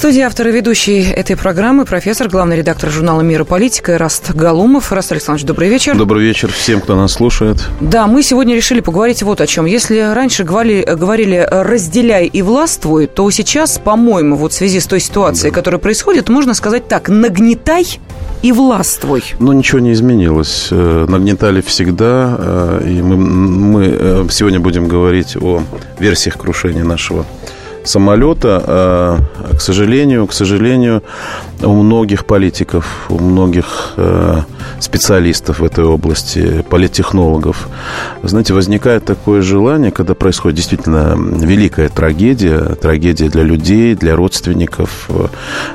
Студии 0.00 0.22
автор 0.22 0.48
и 0.48 0.52
ведущий 0.52 1.02
этой 1.02 1.36
программы 1.36 1.84
профессор, 1.84 2.30
главный 2.30 2.56
редактор 2.56 2.88
журнала 2.88 3.20
«Мир 3.20 3.42
и 3.42 3.44
политика» 3.44 3.98
Раст 3.98 4.30
Галумов. 4.30 4.92
Раст 4.92 5.12
Александрович, 5.12 5.46
добрый 5.46 5.68
вечер. 5.68 5.94
Добрый 5.94 6.24
вечер 6.24 6.50
всем, 6.50 6.80
кто 6.80 6.96
нас 6.96 7.12
слушает. 7.12 7.58
Да, 7.82 8.06
мы 8.06 8.22
сегодня 8.22 8.56
решили 8.56 8.80
поговорить 8.80 9.22
вот 9.22 9.42
о 9.42 9.46
чем. 9.46 9.66
Если 9.66 9.98
раньше 9.98 10.44
говорили, 10.44 10.86
говорили 10.90 11.46
«разделяй 11.50 12.24
и 12.28 12.40
властвуй», 12.40 13.08
то 13.08 13.30
сейчас, 13.30 13.78
по-моему, 13.78 14.36
вот 14.36 14.52
в 14.52 14.54
связи 14.54 14.80
с 14.80 14.86
той 14.86 15.00
ситуацией, 15.00 15.50
да. 15.50 15.56
которая 15.56 15.78
происходит, 15.78 16.30
можно 16.30 16.54
сказать 16.54 16.88
так 16.88 17.10
«нагнетай 17.10 18.00
и 18.40 18.52
властвуй». 18.52 19.22
Ну, 19.38 19.52
ничего 19.52 19.80
не 19.80 19.92
изменилось. 19.92 20.68
Э, 20.70 21.04
нагнетали 21.10 21.60
всегда, 21.60 22.36
э, 22.38 22.86
и 22.88 23.02
мы, 23.02 23.16
мы 23.18 23.84
э, 23.84 24.26
сегодня 24.30 24.60
будем 24.60 24.88
говорить 24.88 25.36
о 25.36 25.62
версиях 25.98 26.38
крушения 26.38 26.84
нашего 26.84 27.26
самолета, 27.84 28.62
а, 28.66 29.18
к 29.56 29.60
сожалению, 29.60 30.26
к 30.26 30.32
сожалению, 30.32 31.02
у 31.62 31.74
многих 31.74 32.24
политиков, 32.24 33.06
у 33.10 33.18
многих 33.18 33.92
э, 33.96 34.40
специалистов 34.78 35.58
в 35.58 35.64
этой 35.64 35.84
области, 35.84 36.64
политтехнологов, 36.70 37.68
знаете, 38.22 38.54
возникает 38.54 39.04
такое 39.04 39.42
желание, 39.42 39.90
когда 39.90 40.14
происходит 40.14 40.56
действительно 40.56 41.14
великая 41.16 41.90
трагедия, 41.90 42.76
трагедия 42.80 43.28
для 43.28 43.42
людей, 43.42 43.94
для 43.94 44.16
родственников, 44.16 45.10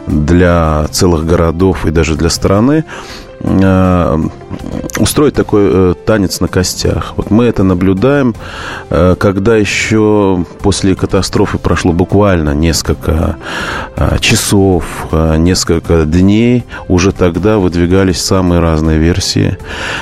для 0.08 0.88
целых 0.92 1.26
городов 1.26 1.86
и 1.86 1.92
даже 1.92 2.16
для 2.16 2.30
страны, 2.30 2.84
устроить 4.98 5.36
такой 5.36 5.64
э, 5.66 5.94
танец 6.06 6.40
на 6.40 6.48
костях. 6.48 7.14
Вот 7.16 7.30
мы 7.30 7.46
это 7.46 7.64
наблюдаем, 7.64 8.34
э, 8.90 9.16
когда 9.20 9.56
еще 9.56 10.46
после 10.62 10.96
катастрофы 10.96 11.58
прошло 11.58 11.92
буквально 11.94 12.54
несколько 12.56 13.38
часов, 14.20 14.86
несколько 15.38 16.06
дней, 16.06 16.66
уже 16.88 17.12
тогда 17.12 17.58
выдвигались 17.58 18.22
самые 18.22 18.60
разные 18.60 18.98
версии, 18.98 19.58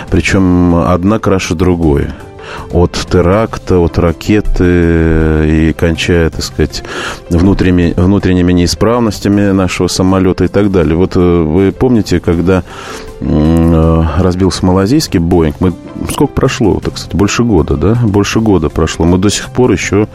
причем 0.09 0.75
одна 0.75 1.19
краше 1.19 1.55
другой 1.55 2.07
от 2.71 2.91
теракта, 2.91 3.79
от 3.79 3.97
ракеты 3.97 4.63
и 4.63 5.75
кончая, 5.77 6.29
так 6.29 6.43
сказать, 6.43 6.83
внутренними, 7.29 7.93
внутренними 7.95 8.53
неисправностями 8.53 9.51
нашего 9.51 9.87
самолета 9.87 10.45
и 10.45 10.47
так 10.47 10.71
далее. 10.71 10.95
Вот 10.95 11.15
вы 11.15 11.71
помните, 11.71 12.19
когда 12.19 12.63
Э, 13.25 14.03
разбился 14.19 14.65
малазийский 14.65 15.19
Боинг. 15.19 15.55
Мы 15.59 15.73
сколько 16.11 16.33
прошло, 16.33 16.79
так 16.83 16.97
сказать, 16.97 17.15
больше 17.15 17.43
года, 17.43 17.77
да? 17.77 17.97
Больше 18.03 18.41
года 18.41 18.69
прошло. 18.69 19.05
Мы 19.05 19.17
до 19.17 19.29
сих 19.29 19.49
пор 19.49 19.71
еще 19.71 20.07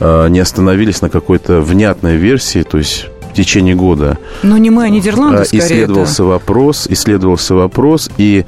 э, 0.00 0.28
не 0.28 0.40
остановились 0.40 1.00
на 1.00 1.10
какой-то 1.10 1.60
внятной 1.60 2.16
версии, 2.16 2.62
то 2.62 2.78
есть 2.78 3.06
в 3.30 3.34
течение 3.34 3.74
года. 3.74 4.18
Но 4.42 4.58
не 4.58 4.70
мы, 4.70 4.84
а 4.84 4.88
Нидерланды, 4.88 5.42
э, 5.42 5.44
скорее. 5.44 5.64
Исследовался 5.64 6.14
это. 6.14 6.24
вопрос, 6.24 6.86
исследовался 6.88 7.54
вопрос, 7.54 8.10
и 8.18 8.44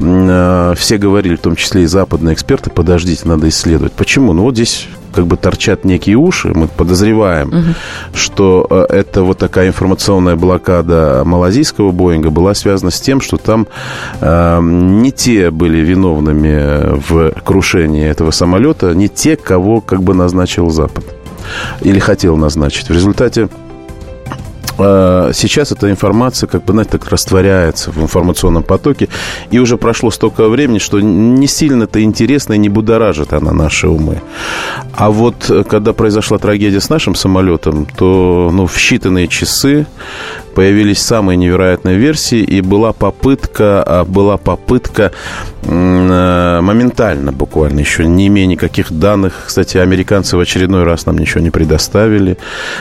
э, 0.00 0.74
все 0.76 0.98
говорили, 0.98 1.36
в 1.36 1.40
том 1.40 1.56
числе 1.56 1.82
и 1.82 1.86
западные 1.86 2.34
эксперты, 2.34 2.70
подождите, 2.70 3.26
надо 3.26 3.48
исследовать. 3.48 3.92
Почему? 3.92 4.32
Ну, 4.32 4.42
вот 4.42 4.54
здесь 4.54 4.88
как 5.14 5.26
бы 5.26 5.36
торчат 5.36 5.84
некие 5.84 6.16
уши, 6.16 6.52
мы 6.54 6.66
подозреваем, 6.66 7.48
угу. 7.48 7.74
что 8.14 8.66
э, 8.68 8.86
это 8.88 9.22
вот 9.22 9.38
такая 9.38 9.68
информационная 9.68 10.34
блокада 10.34 11.22
малазийского 11.24 11.92
Боинга 11.92 12.30
была 12.30 12.54
связана 12.54 12.90
с 12.90 13.00
тем, 13.00 13.20
что 13.20 13.36
там 13.36 13.68
э, 14.20 14.60
не 14.60 15.12
те 15.12 15.50
были 15.50 15.78
виновными 15.78 16.98
в 17.08 17.32
крушении 17.44 18.04
этого 18.04 18.32
самолета, 18.32 18.92
не 18.94 19.08
те, 19.08 19.36
кого 19.36 19.80
как 19.80 20.02
бы 20.02 20.14
назначил 20.14 20.70
Запад 20.70 21.04
или 21.82 21.98
хотел 21.98 22.36
назначить. 22.36 22.88
В 22.88 22.92
результате 22.92 23.42
а, 23.44 23.63
сейчас 24.76 25.72
эта 25.72 25.90
информация, 25.90 26.46
как 26.46 26.64
бы, 26.64 26.72
знаете, 26.72 26.92
так 26.92 27.08
растворяется 27.08 27.90
в 27.90 28.02
информационном 28.02 28.62
потоке, 28.62 29.08
и 29.50 29.58
уже 29.58 29.76
прошло 29.76 30.10
столько 30.10 30.48
времени, 30.48 30.78
что 30.78 31.00
не 31.00 31.46
сильно-то 31.46 32.02
интересно 32.02 32.54
и 32.54 32.58
не 32.58 32.68
будоражит 32.68 33.32
она 33.32 33.52
наши 33.52 33.88
умы. 33.88 34.20
А 34.92 35.10
вот 35.10 35.50
когда 35.68 35.92
произошла 35.92 36.38
трагедия 36.38 36.80
с 36.80 36.88
нашим 36.88 37.14
самолетом, 37.14 37.86
то 37.96 38.50
ну, 38.52 38.66
в 38.66 38.76
считанные 38.76 39.28
часы 39.28 39.86
появились 40.54 41.00
самые 41.00 41.36
невероятные 41.36 41.96
версии, 41.96 42.38
и 42.38 42.60
была 42.60 42.92
попытка, 42.92 43.82
а, 43.82 44.04
была 44.04 44.36
попытка 44.36 45.12
э, 45.62 46.60
моментально 46.62 47.32
буквально, 47.32 47.80
еще 47.80 48.06
не 48.06 48.28
имея 48.28 48.46
никаких 48.46 48.92
данных. 48.92 49.44
Кстати, 49.46 49.78
американцы 49.78 50.36
в 50.36 50.40
очередной 50.40 50.84
раз 50.84 51.06
нам 51.06 51.18
ничего 51.18 51.40
не 51.40 51.50
предоставили. 51.50 52.38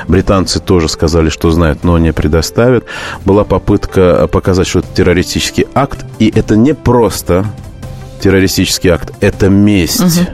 Британцы 0.07 0.59
тоже 0.59 0.89
сказали, 0.89 1.29
что 1.29 1.51
знают, 1.51 1.83
но 1.83 1.97
не 1.97 2.13
предоставят. 2.13 2.85
Была 3.25 3.43
попытка 3.43 4.27
показать, 4.31 4.67
что 4.67 4.79
это 4.79 4.87
террористический 4.93 5.65
акт, 5.73 6.05
и 6.19 6.31
это 6.33 6.55
не 6.55 6.73
просто 6.73 7.45
террористический 8.21 8.89
акт, 8.89 9.11
это 9.19 9.49
месть. 9.49 10.19
Угу 10.19 10.27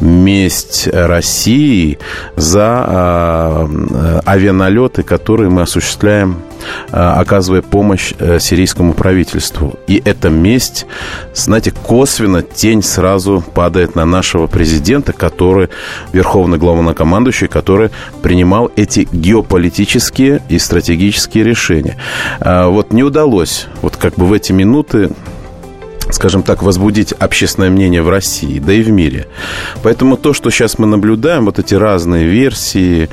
месть 0.00 0.88
России 0.92 1.98
за 2.36 2.84
а, 2.86 4.20
авианалеты, 4.26 5.02
которые 5.02 5.50
мы 5.50 5.62
осуществляем, 5.62 6.36
а, 6.36 6.55
оказывая 6.90 7.62
помощь 7.62 8.12
а, 8.18 8.38
сирийскому 8.38 8.94
правительству. 8.94 9.78
И 9.86 10.00
эта 10.04 10.30
месть, 10.30 10.86
знаете, 11.34 11.70
косвенно 11.70 12.42
тень 12.42 12.82
сразу 12.82 13.44
падает 13.54 13.94
на 13.94 14.04
нашего 14.04 14.46
президента, 14.46 15.12
который, 15.12 15.68
верховный 16.12 16.58
главнокомандующий, 16.58 17.48
который 17.48 17.90
принимал 18.22 18.70
эти 18.76 19.08
геополитические 19.12 20.42
и 20.48 20.58
стратегические 20.58 21.44
решения. 21.44 21.96
А, 22.40 22.68
вот 22.68 22.92
не 22.92 23.02
удалось, 23.02 23.66
вот 23.82 23.96
как 23.96 24.14
бы 24.14 24.26
в 24.26 24.32
эти 24.32 24.52
минуты 24.52 25.10
скажем 26.10 26.42
так, 26.42 26.62
возбудить 26.62 27.12
общественное 27.12 27.70
мнение 27.70 28.02
в 28.02 28.08
России, 28.08 28.58
да 28.58 28.72
и 28.72 28.82
в 28.82 28.90
мире. 28.90 29.26
Поэтому 29.82 30.16
то, 30.16 30.32
что 30.32 30.50
сейчас 30.50 30.78
мы 30.78 30.86
наблюдаем, 30.86 31.46
вот 31.46 31.58
эти 31.58 31.74
разные 31.74 32.26
версии, 32.26 33.08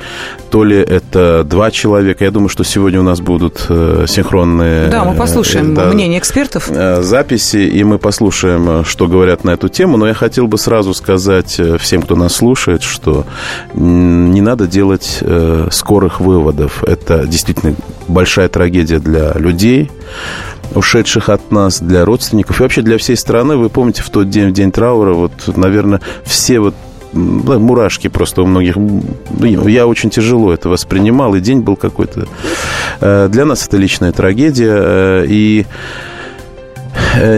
то 0.50 0.64
ли 0.64 0.76
это 0.76 1.44
два 1.44 1.70
человека, 1.70 2.24
я 2.24 2.30
думаю, 2.30 2.48
что 2.48 2.64
сегодня 2.64 3.00
у 3.00 3.02
нас 3.02 3.20
будут 3.20 3.66
э, 3.68 4.06
синхронные... 4.08 4.88
Да, 4.88 5.04
мы 5.04 5.14
послушаем 5.14 5.72
э, 5.72 5.76
да, 5.76 5.86
мнение 5.86 6.18
экспертов. 6.18 6.68
Э, 6.70 7.02
записи, 7.02 7.56
и 7.56 7.82
мы 7.84 7.98
послушаем, 7.98 8.84
что 8.84 9.08
говорят 9.08 9.44
на 9.44 9.50
эту 9.50 9.68
тему. 9.68 9.96
Но 9.96 10.06
я 10.06 10.14
хотел 10.14 10.46
бы 10.46 10.58
сразу 10.58 10.94
сказать 10.94 11.60
всем, 11.78 12.02
кто 12.02 12.16
нас 12.16 12.34
слушает, 12.34 12.82
что 12.82 13.26
не 13.74 14.40
надо 14.40 14.66
делать 14.66 15.22
скорых 15.70 16.20
выводов. 16.20 16.84
Это 16.84 17.26
действительно 17.26 17.74
большая 18.08 18.48
трагедия 18.48 18.98
для 18.98 19.32
людей, 19.32 19.90
ушедших 20.74 21.28
от 21.28 21.50
нас, 21.50 21.80
для 21.80 22.04
родственников 22.04 22.60
и 22.60 22.62
вообще 22.62 22.82
для 22.82 22.98
всей 22.98 23.16
страны. 23.16 23.56
Вы 23.56 23.68
помните, 23.68 24.02
в 24.02 24.10
тот 24.10 24.28
день, 24.28 24.48
в 24.48 24.52
день 24.52 24.72
траура, 24.72 25.14
вот, 25.14 25.32
наверное, 25.56 26.00
все 26.24 26.60
вот 26.60 26.74
мурашки 27.12 28.08
просто 28.08 28.42
у 28.42 28.46
многих. 28.46 28.76
Ну, 28.76 29.68
я 29.68 29.86
очень 29.86 30.10
тяжело 30.10 30.52
это 30.52 30.68
воспринимал, 30.68 31.34
и 31.34 31.40
день 31.40 31.60
был 31.60 31.76
какой-то... 31.76 32.26
Э, 33.00 33.28
для 33.30 33.44
нас 33.44 33.66
это 33.66 33.76
личная 33.76 34.12
трагедия, 34.12 34.74
э, 34.76 35.26
и 35.28 35.66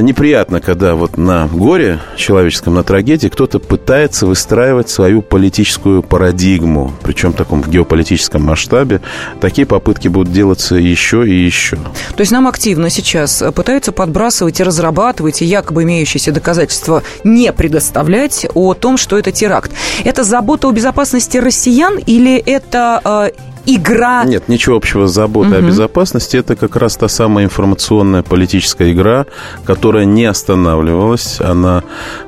неприятно, 0.01 0.61
когда 0.61 0.95
вот 0.95 1.17
на 1.17 1.47
горе 1.47 1.99
человеческом, 2.17 2.75
на 2.75 2.83
трагедии 2.83 3.29
кто-то 3.29 3.59
пытается 3.59 4.27
выстраивать 4.27 4.89
свою 4.89 5.23
политическую 5.23 6.03
парадигму, 6.03 6.93
причем 7.03 7.33
в 7.33 7.37
таком 7.37 7.63
геополитическом 7.63 8.43
масштабе. 8.43 9.01
Такие 9.41 9.67
попытки 9.67 10.09
будут 10.09 10.33
делаться 10.33 10.77
еще 10.77 11.27
и 11.29 11.35
еще. 11.35 11.77
То 11.77 12.21
есть 12.21 12.33
нам 12.33 12.47
активно 12.49 12.91
сейчас 12.91 13.43
пытаются 13.55 13.93
подбрасывать 13.93 14.61
и 14.61 14.63
разрабатывать, 14.63 15.43
и 15.43 15.45
якобы 15.45 15.83
имеющиеся 15.83 16.33
доказательства 16.33 17.03
не 17.25 17.53
предоставлять 17.53 18.47
о 18.55 18.75
том, 18.75 18.97
что 18.97 19.19
это 19.19 19.33
теракт. 19.33 19.73
Это 20.05 20.25
забота 20.25 20.69
о 20.69 20.73
безопасности 20.73 21.39
россиян 21.39 21.99
или 21.99 22.37
это 22.37 23.01
э, 23.05 23.31
игра... 23.67 24.25
Нет, 24.25 24.49
ничего 24.49 24.77
общего 24.77 25.07
с 25.07 25.13
заботой 25.13 25.59
угу. 25.59 25.67
о 25.67 25.69
безопасности. 25.69 26.37
Это 26.37 26.57
как 26.57 26.77
раз 26.77 26.97
та 26.97 27.09
самая 27.09 27.45
информационная 27.45 28.23
политическая 28.23 28.93
игра, 28.93 29.27
которая 29.65 30.05
не 30.05 30.25
останавливалась. 30.25 31.41
Она 31.41 31.83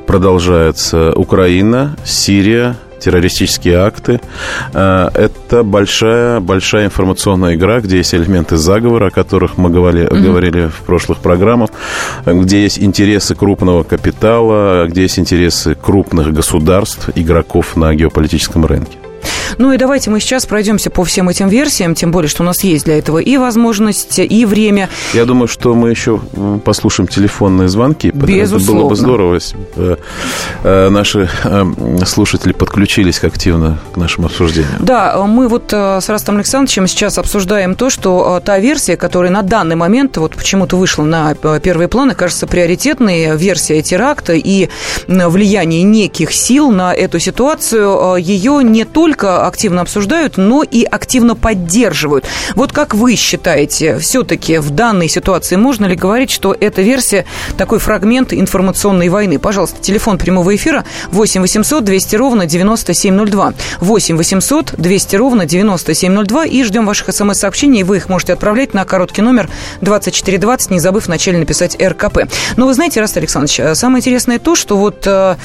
продолжается. 0.07 1.13
Украина, 1.15 1.97
Сирия, 2.05 2.77
террористические 2.99 3.77
акты. 3.77 4.21
Э, 4.75 5.09
это 5.15 5.63
большая, 5.63 6.41
большая 6.41 6.87
информационная 6.87 7.55
игра, 7.55 7.81
где 7.81 7.99
есть 7.99 8.15
элементы 8.15 8.57
заговора, 8.57 9.09
о 9.09 9.11
которых 9.11 9.57
мы 9.57 9.71
говорили, 9.71 10.07
mm 10.09 10.29
говорили 10.29 10.67
в 10.67 10.83
прошлых 10.83 11.19
программах, 11.19 11.71
где 12.27 12.63
есть 12.63 12.79
интересы 12.79 13.35
крупного 13.35 13.83
капитала, 13.83 14.87
где 14.87 15.03
есть 15.03 15.19
интересы 15.19 15.75
крупных 15.75 16.33
государств, 16.35 17.09
игроков 17.15 17.77
на 17.77 17.95
геополитическом 17.95 18.67
рынке. 18.67 18.99
Ну 19.59 19.73
и 19.73 19.77
давайте 19.77 20.11
мы 20.11 20.21
сейчас 20.21 20.47
пройдемся 20.47 20.91
по 20.91 21.05
всем 21.05 21.29
этим 21.29 21.49
версиям, 21.49 21.95
тем 21.95 22.13
более, 22.13 22.29
что 22.29 22.43
у 22.43 22.47
нас 22.47 22.63
есть 22.63 22.85
для 22.85 22.99
этого 22.99 23.19
и 23.19 23.37
возможность, 23.37 24.19
и 24.19 24.45
время. 24.47 24.89
Я 25.13 25.25
думаю, 25.25 25.49
что 25.49 25.75
мы 25.75 25.91
еще 25.91 26.21
послушаем 26.65 27.09
телефонные 27.09 27.69
звонки. 27.69 28.11
Безусловно. 28.13 28.63
Это 28.63 28.73
было 28.73 28.89
бы 28.89 28.97
здорово, 28.97 29.35
если 29.35 29.57
бы 29.57 29.99
э, 30.63 30.89
наши 30.89 31.29
э, 31.45 31.65
слушатели 32.07 32.53
подключились 32.53 33.23
активно 33.25 33.79
к 33.93 33.97
нашему 33.97 34.29
обсуждению. 34.29 34.77
Да, 34.79 35.21
мы 35.27 35.49
вот 35.49 35.73
с 35.73 36.09
Растом 36.09 36.37
Александровичем 36.37 36.87
сейчас 36.87 37.19
обсуждаем 37.19 37.75
то, 37.75 37.91
что 37.91 38.41
та 38.45 38.59
версия, 38.61 38.97
которая 38.97 39.33
на 39.33 39.43
данный 39.43 39.75
момент 39.77 40.17
вот 40.19 40.35
почему-то 40.37 40.77
вышла 40.77 41.03
на 41.03 41.35
первые 41.35 41.89
планы, 41.89 42.15
кажется 42.15 42.47
приоритетной, 42.47 43.37
версия 43.37 43.83
теракта 43.83 44.35
и 44.35 44.69
влияние 45.09 45.83
неких 45.83 46.33
сил 46.33 46.71
на 46.71 46.95
эту 46.95 47.19
ситуацию, 47.19 48.17
ее 48.17 48.63
не 48.63 48.85
только 48.85 49.48
активно 49.49 49.83
обсуждают, 49.83 50.37
но 50.37 50.63
и 50.63 50.85
активно 50.85 51.35
поддерживают. 51.35 52.25
Вот 52.55 52.73
как 52.73 52.95
вы 52.95 53.17
считаете, 53.17 53.99
все-таки 53.99 54.59
в 54.59 54.71
данной 54.71 55.09
ситуации 55.09 55.57
можно 55.57 55.87
ли 55.87 55.97
говорить, 55.97 56.31
что 56.31 56.55
эта 56.59 56.83
версия 56.83 57.25
такой 57.57 57.79
фрагмент 57.79 58.33
информационной 58.33 59.09
войны? 59.09 59.39
Пожалуйста, 59.39 59.81
телефон 59.81 60.19
прямого 60.19 60.55
эфира 60.55 60.85
8 61.11 61.41
800 61.41 61.85
200 61.85 62.17
ровно 62.17 62.47
9702. 62.47 63.55
8 63.81 64.17
800 64.17 64.75
200 64.77 65.17
ровно 65.17 65.47
9702. 65.47 66.45
И 66.47 66.63
ждем 66.63 66.87
ваших 66.87 67.13
смс-сообщений. 67.15 67.83
Вы 67.83 67.97
их 67.97 68.09
можете 68.09 68.35
отправлять 68.35 68.75
на 68.75 68.85
короткий 68.85 69.23
номер 69.23 69.49
2420, 69.81 70.71
не 70.71 70.81
забыв 70.81 71.07
вначале 71.07 71.39
написать 71.39 71.81
РКП. 71.81 72.29
Но 72.57 72.67
вы 72.67 72.75
знаете, 72.75 73.01
Раст 73.01 73.17
Александрович, 73.17 73.77
самое 73.77 74.01
интересное 74.01 74.39
то, 74.39 74.55
что 74.55 74.77
вот 74.77 75.07
э, 75.07 75.37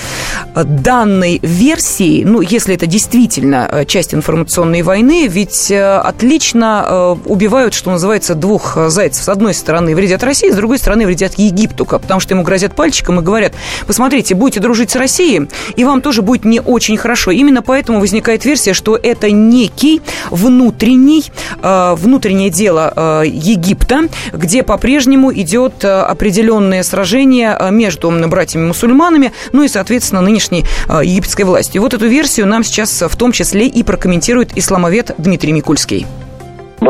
данной 0.56 1.40
версии, 1.42 2.24
ну, 2.24 2.42
если 2.42 2.76
это 2.76 2.86
действительно 2.86 3.68
э, 3.72 3.86
часть 3.94 4.16
информационной 4.16 4.82
войны, 4.82 5.28
ведь 5.28 5.70
э, 5.70 5.98
отлично 5.98 6.84
э, 6.84 7.16
убивают, 7.26 7.76
что 7.76 7.92
называется, 7.92 8.34
двух 8.34 8.76
зайцев. 8.88 9.24
С 9.24 9.30
одной 9.30 9.54
стороны 9.54 9.94
вредят 9.94 10.24
России, 10.24 10.50
с 10.50 10.56
другой 10.56 10.80
стороны 10.80 11.06
вредят 11.06 11.36
Египту, 11.38 11.86
потому 11.86 12.20
что 12.20 12.34
ему 12.34 12.42
грозят 12.42 12.76
пальчиком 12.76 13.20
и 13.20 13.24
говорят, 13.24 13.54
посмотрите, 13.86 14.34
будете 14.34 14.62
дружить 14.62 14.90
с 14.90 14.96
Россией, 14.96 15.48
и 15.76 15.84
вам 15.84 16.02
тоже 16.02 16.24
будет 16.24 16.44
не 16.44 16.60
очень 16.60 16.98
хорошо. 16.98 17.30
Именно 17.30 17.62
поэтому 17.62 18.00
возникает 18.00 18.46
версия, 18.46 18.74
что 18.74 18.96
это 18.96 19.30
некий 19.30 20.02
внутренний, 20.32 21.26
внутреннее 21.62 22.50
дело 22.50 23.24
Египта, 23.24 24.10
где 24.32 24.64
по-прежнему 24.64 25.32
идет 25.32 25.86
определенное 25.86 26.82
сражение 26.82 27.56
между 27.70 28.10
братьями-мусульманами, 28.10 29.34
ну 29.52 29.62
и, 29.62 29.68
соответственно, 29.68 30.22
нынешней 30.22 30.66
египетской 30.90 31.44
властью. 31.44 31.84
Вот 31.84 31.94
эту 31.94 32.08
версию 32.08 32.48
нам 32.48 32.64
сейчас 32.64 33.04
в 33.04 33.16
том 33.16 33.32
числе 33.32 33.68
и 33.74 33.84
прокомментирует 33.84 34.58
исламовед 34.58 35.16
Дмитрий 35.18 35.54
Микульский 35.54 36.06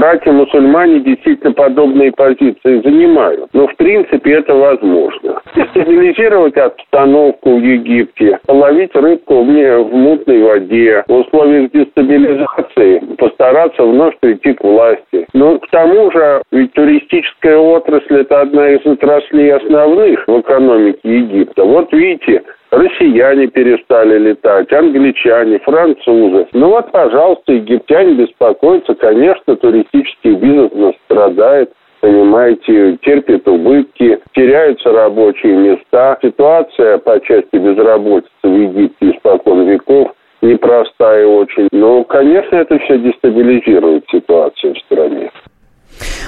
братья-мусульмане 0.03 0.99
действительно 0.99 1.53
подобные 1.53 2.11
позиции 2.11 2.81
занимают. 2.81 3.47
Но, 3.53 3.67
в 3.67 3.75
принципе, 3.77 4.33
это 4.33 4.53
возможно. 4.53 5.41
Дестабилизировать 5.55 6.57
обстановку 6.57 7.57
в 7.57 7.63
Египте, 7.63 8.39
ловить 8.47 8.93
рыбку 8.95 9.43
в, 9.43 9.47
в 9.47 9.93
мутной 9.93 10.43
воде, 10.43 11.03
в 11.07 11.13
условиях 11.13 11.71
дестабилизации, 11.71 12.99
постараться 13.17 13.83
вновь 13.83 14.17
прийти 14.19 14.53
к 14.53 14.63
власти. 14.63 15.25
Но 15.33 15.59
к 15.59 15.69
тому 15.69 16.11
же, 16.11 16.41
ведь 16.51 16.73
туристическая 16.73 17.57
отрасль– 17.57 18.17
это 18.21 18.41
одна 18.41 18.71
из 18.71 18.85
отраслей 18.85 19.53
основных 19.53 20.27
в 20.27 20.41
экономике 20.41 20.99
Египта. 21.03 21.63
Вот 21.63 21.93
видите, 21.93 22.43
Россияне 22.73 23.47
перестали 23.47 24.17
летать, 24.17 24.73
англичане, 24.73 25.59
французы. 25.59 26.47
Ну 26.53 26.69
вот, 26.69 26.91
пожалуйста, 26.91 27.53
египтяне 27.53 28.15
беспокоятся. 28.15 28.95
Конечно, 28.95 29.55
туристический 29.55 30.33
бизнес 30.33 30.95
страдает 31.05 31.71
понимаете, 32.01 32.97
терпит 32.97 33.47
убытки, 33.47 34.19
теряются 34.33 34.91
рабочие 34.91 35.55
места. 35.55 36.17
Ситуация 36.21 36.97
по 36.97 37.17
части 37.21 37.55
безработицы 37.55 38.29
в 38.43 38.53
Египте 38.53 39.11
испокон 39.11 39.65
веков 39.69 40.11
непростая 40.41 41.25
очень. 41.25 41.69
Но, 41.71 42.03
конечно, 42.03 42.57
это 42.57 42.77
все 42.79 42.97
дестабилизирует 42.97 44.03
ситуацию 44.11 44.75
в 44.75 44.79
стране. 44.79 45.31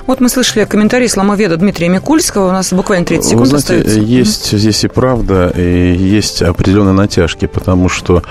Вот 0.08 0.20
мы 0.20 0.30
слышали 0.30 0.66
комментарий 0.66 1.08
исламоведа 1.08 1.58
Дмитрия 1.58 1.90
Микульского. 1.90 2.50
У 2.50 2.52
нас 2.52 2.72
буквально 2.72 3.06
30 3.06 3.26
секунд 3.26 3.42
Вы 3.42 3.58
знаете, 3.58 3.88
остается. 3.88 4.00
Есть 4.00 4.54
mm 4.54 4.58
здесь 4.66 4.84
и 4.84 4.88
правда, 4.88 5.54
и 5.56 5.96
есть 5.96 6.42
определенные 6.42 6.94
натяжки, 6.94 7.46
потому 7.46 7.90
что 7.90 8.24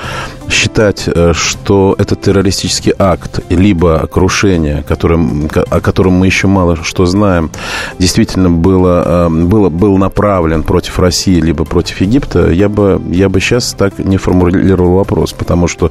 считать, 0.51 1.05
э, 1.07 1.33
что 1.35 1.95
это 1.99 2.17
террористический 2.17 2.93
акт, 2.99 3.41
либо 3.51 4.07
крушение, 4.07 4.85
которым, 4.89 5.49
о 5.71 5.81
котором 5.81 6.15
мы 6.15 6.27
еще 6.27 6.47
мало 6.47 6.77
что 6.83 7.07
знаем, 7.07 7.51
действительно 7.99 8.51
было, 8.51 9.27
э, 9.27 9.29
было, 9.29 9.69
был 9.69 9.99
направлен 9.99 10.63
против 10.63 10.99
России, 10.99 11.41
либо 11.41 11.65
против 11.65 12.01
Египта, 12.01 12.51
я 12.51 12.69
бы, 12.69 13.01
я 13.11 13.29
бы 13.29 13.41
сейчас 13.41 13.75
так 13.75 13.99
не 13.99 14.17
формулировал 14.17 14.97
вопрос, 14.97 15.33
потому 15.33 15.69
что 15.69 15.91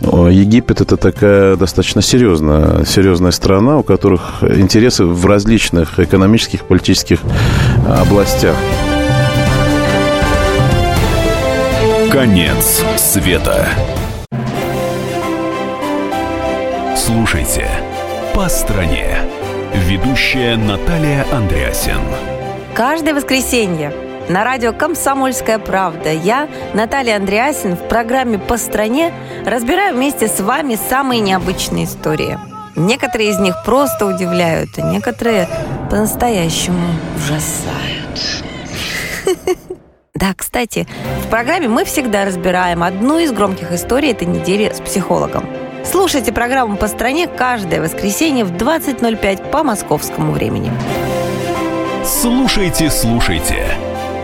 Египет 0.00 0.80
это 0.80 0.96
такая 0.96 1.56
достаточно 1.56 2.02
серьезная, 2.02 2.84
серьезная 2.84 3.32
страна, 3.32 3.78
у 3.78 3.82
которых 3.82 4.42
интересы 4.42 5.04
в 5.04 5.26
различных 5.26 5.98
экономических, 5.98 6.64
политических 6.64 7.20
областях. 7.86 8.56
Конец 12.14 12.84
света. 12.96 13.66
Слушайте 16.96 17.68
«По 18.32 18.48
стране». 18.48 19.18
Ведущая 19.74 20.54
Наталья 20.54 21.26
Андреасен. 21.32 21.98
Каждое 22.72 23.14
воскресенье 23.14 23.92
на 24.28 24.44
радио 24.44 24.72
«Комсомольская 24.72 25.58
правда» 25.58 26.12
я, 26.12 26.48
Наталья 26.72 27.16
Андреасин, 27.16 27.74
в 27.74 27.88
программе 27.88 28.38
«По 28.38 28.58
стране» 28.58 29.12
разбираю 29.44 29.96
вместе 29.96 30.28
с 30.28 30.38
вами 30.38 30.78
самые 30.88 31.20
необычные 31.20 31.86
истории– 31.86 32.38
Некоторые 32.76 33.30
из 33.30 33.38
них 33.38 33.54
просто 33.64 34.04
удивляют, 34.04 34.70
а 34.78 34.82
некоторые 34.82 35.48
по-настоящему 35.90 36.88
ужасают. 37.16 38.43
Да, 40.24 40.32
кстати, 40.32 40.86
в 41.26 41.28
программе 41.28 41.68
мы 41.68 41.84
всегда 41.84 42.24
разбираем 42.24 42.82
одну 42.82 43.18
из 43.18 43.30
громких 43.30 43.72
историй 43.72 44.10
этой 44.10 44.26
недели 44.26 44.72
с 44.72 44.80
психологом. 44.80 45.46
Слушайте 45.84 46.32
программу 46.32 46.78
«По 46.78 46.88
стране» 46.88 47.26
каждое 47.26 47.82
воскресенье 47.82 48.46
в 48.46 48.52
20.05 48.52 49.50
по 49.50 49.62
московскому 49.62 50.32
времени. 50.32 50.72
Слушайте, 52.06 52.88
слушайте. 52.88 53.66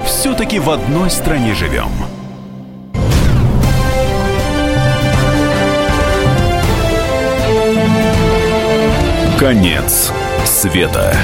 Все-таки 0.07 0.59
в 0.59 0.71
одной 0.71 1.11
стране 1.11 1.53
живем. 1.53 1.91
Конец 9.39 10.11
света. 10.47 11.15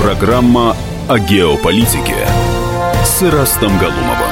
Программа 0.00 0.74
о 1.06 1.18
геополитике 1.18 2.16
с 3.18 3.22
Ирастом 3.24 3.76
Галумовым. 3.78 4.30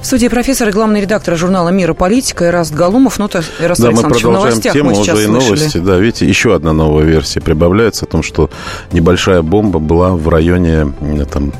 В 0.00 0.06
студии 0.06 0.28
профессор 0.28 0.68
и 0.68 0.70
главный 0.70 1.00
редактор 1.00 1.36
журнала 1.36 1.70
«Мира. 1.70 1.94
Политика» 1.94 2.46
Ираст 2.46 2.72
Галумов. 2.72 3.18
Ну, 3.18 3.26
то, 3.26 3.42
Ираст 3.60 3.82
да, 3.82 3.90
мы 3.90 4.02
продолжаем 4.02 4.60
тему, 4.60 4.90
мы 4.90 5.00
уже 5.00 5.24
и 5.24 5.26
новости. 5.26 5.78
Да, 5.78 5.96
видите, 5.98 6.28
еще 6.28 6.54
одна 6.54 6.72
новая 6.72 7.04
версия 7.04 7.40
прибавляется 7.40 8.04
о 8.04 8.08
том, 8.08 8.22
что 8.22 8.50
небольшая 8.92 9.42
бомба 9.42 9.80
была 9.80 10.10
в 10.10 10.28
районе 10.28 10.94
там, 11.28 11.52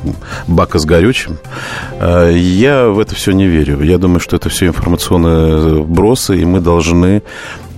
бака 0.47 0.79
с 0.79 0.85
горючим. 0.85 1.37
А, 1.99 2.31
я 2.31 2.87
в 2.87 2.99
это 2.99 3.15
все 3.15 3.33
не 3.33 3.47
верю. 3.47 3.83
Я 3.83 3.97
думаю, 3.97 4.21
что 4.21 4.37
это 4.37 4.47
все 4.47 4.67
информационные 4.67 5.83
бросы, 5.83 6.37
и 6.39 6.45
мы 6.45 6.61
должны 6.61 7.17
Э, 7.17 7.68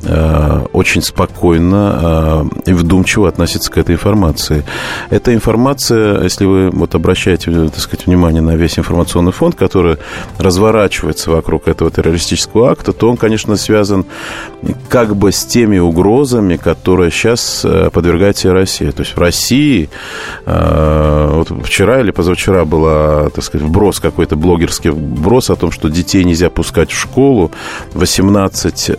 очень 0.74 1.02
спокойно 1.02 2.50
э, 2.66 2.72
и 2.72 2.74
вдумчиво 2.74 3.28
относиться 3.28 3.72
к 3.72 3.78
этой 3.78 3.96
информации. 3.96 4.64
Эта 5.10 5.34
информация, 5.34 6.24
если 6.24 6.46
вы 6.46 6.70
вот 6.72 6.96
обращаете, 6.96 7.52
так 7.70 7.80
сказать, 7.80 8.08
внимание 8.08 8.42
на 8.42 8.56
весь 8.56 8.80
информационный 8.80 9.32
фонд, 9.32 9.56
который 9.56 9.98
разворачивается 10.40 11.30
вокруг 11.30 11.68
этого 11.68 11.92
террористического 11.92 12.72
акта, 12.72 12.94
то 12.94 13.10
он, 13.10 13.18
конечно, 13.18 13.56
связан 13.58 14.06
как 14.90 15.16
бы 15.16 15.32
с 15.32 15.46
теми 15.46 15.78
угрозами, 15.78 16.58
которые 16.58 17.12
сейчас 17.12 17.62
э, 17.64 17.90
подвергает 17.92 18.38
себе 18.38 18.54
Россия. 18.54 18.92
То 18.92 19.02
есть 19.02 19.16
в 19.16 19.20
России 19.20 19.90
вот 20.46 21.50
вчера 21.64 22.02
или 22.02 22.12
позавчера 22.12 22.66
была, 22.66 23.30
так 23.30 23.44
сказать, 23.44 23.68
вброс 23.68 24.00
какой-то 24.00 24.36
блогерский 24.36 24.90
вброс 24.90 25.50
о 25.50 25.56
том, 25.56 25.72
что 25.72 25.90
детей 25.90 26.24
нельзя 26.24 26.50
пускать 26.50 26.92
в 26.92 27.00
школу. 27.00 27.52
18 27.94 28.92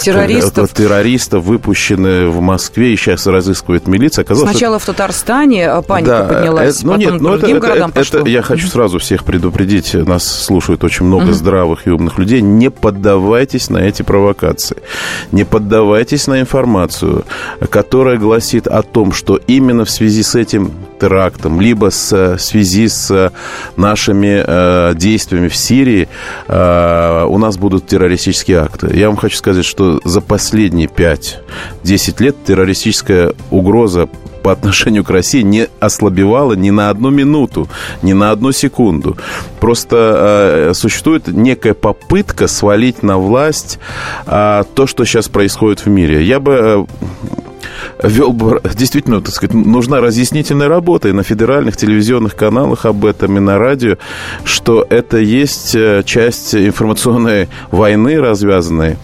террористов 0.00 0.25
террористов. 0.26 0.72
террористов, 0.72 1.44
выпущенные 1.44 2.28
в 2.28 2.40
Москве, 2.40 2.92
и 2.92 2.96
сейчас 2.96 3.26
разыскивает 3.26 3.86
милиция. 3.86 4.22
Оказалось, 4.22 4.50
Сначала 4.50 4.78
что... 4.78 4.92
в 4.92 4.96
Татарстане 4.96 5.68
а, 5.68 5.82
паника 5.82 6.26
да, 6.28 6.34
поднялась, 6.34 6.78
это, 6.78 6.86
ну, 6.86 6.96
нет, 6.96 7.20
ну, 7.20 7.34
это, 7.34 7.60
городам 7.60 7.90
это, 7.90 8.00
пошло. 8.00 8.20
это, 8.20 8.28
Я 8.28 8.42
хочу 8.42 8.66
сразу 8.66 8.98
всех 8.98 9.24
предупредить, 9.24 9.94
нас 9.94 10.24
слушают 10.26 10.84
очень 10.84 11.06
много 11.06 11.26
uh-huh. 11.26 11.34
здравых 11.34 11.86
и 11.86 11.90
умных 11.90 12.18
людей, 12.18 12.40
не 12.40 12.70
поддавайтесь 12.70 13.70
на 13.70 13.78
эти 13.78 14.02
провокации, 14.02 14.78
не 15.32 15.44
поддавайтесь 15.44 16.26
на 16.26 16.40
информацию, 16.40 17.24
которая 17.70 18.18
гласит 18.18 18.66
о 18.66 18.82
том, 18.82 19.12
что 19.12 19.40
именно 19.46 19.84
в 19.84 19.90
связи 19.90 20.22
с 20.22 20.34
этим 20.34 20.72
терактом, 20.98 21.60
либо 21.60 21.90
с, 21.90 22.36
в 22.36 22.38
связи 22.38 22.88
с 22.88 23.32
нашими 23.76 24.42
э, 24.46 24.94
действиями 24.94 25.48
в 25.48 25.56
Сирии 25.56 26.08
э, 26.48 27.24
у 27.28 27.38
нас 27.38 27.56
будут 27.56 27.86
террористические 27.86 28.58
акты. 28.58 28.90
Я 28.94 29.08
вам 29.08 29.16
хочу 29.16 29.36
сказать, 29.36 29.64
что 29.64 30.00
за 30.04 30.20
последние 30.20 30.88
5-10 30.88 32.22
лет 32.22 32.36
террористическая 32.44 33.32
угроза 33.50 34.08
по 34.46 34.52
отношению 34.52 35.02
к 35.02 35.10
России 35.10 35.42
не 35.42 35.66
ослабевала 35.80 36.52
ни 36.52 36.70
на 36.70 36.88
одну 36.88 37.10
минуту, 37.10 37.68
ни 38.02 38.12
на 38.12 38.30
одну 38.30 38.52
секунду. 38.52 39.16
Просто 39.58 40.68
э, 40.70 40.74
существует 40.74 41.26
некая 41.26 41.74
попытка 41.74 42.46
свалить 42.46 43.02
на 43.02 43.18
власть 43.18 43.80
э, 44.24 44.62
то, 44.72 44.86
что 44.86 45.04
сейчас 45.04 45.28
происходит 45.28 45.84
в 45.84 45.88
мире. 45.88 46.22
Я 46.22 46.38
бы 46.38 46.52
э, 46.52 46.84
вел 48.02 48.32
бы, 48.32 48.60
действительно, 48.74 49.20
так 49.20 49.34
сказать, 49.34 49.54
нужна 49.54 50.00
разъяснительная 50.00 50.68
работа 50.68 51.08
и 51.08 51.12
на 51.12 51.22
федеральных 51.22 51.76
телевизионных 51.76 52.34
каналах 52.34 52.84
об 52.84 53.04
этом, 53.04 53.36
и 53.36 53.40
на 53.40 53.58
радио, 53.58 53.96
что 54.44 54.86
это 54.88 55.18
есть 55.18 55.74
э, 55.74 56.02
часть 56.04 56.54
информационной 56.54 57.48
войны 57.70 58.20
развязанной 58.20 58.96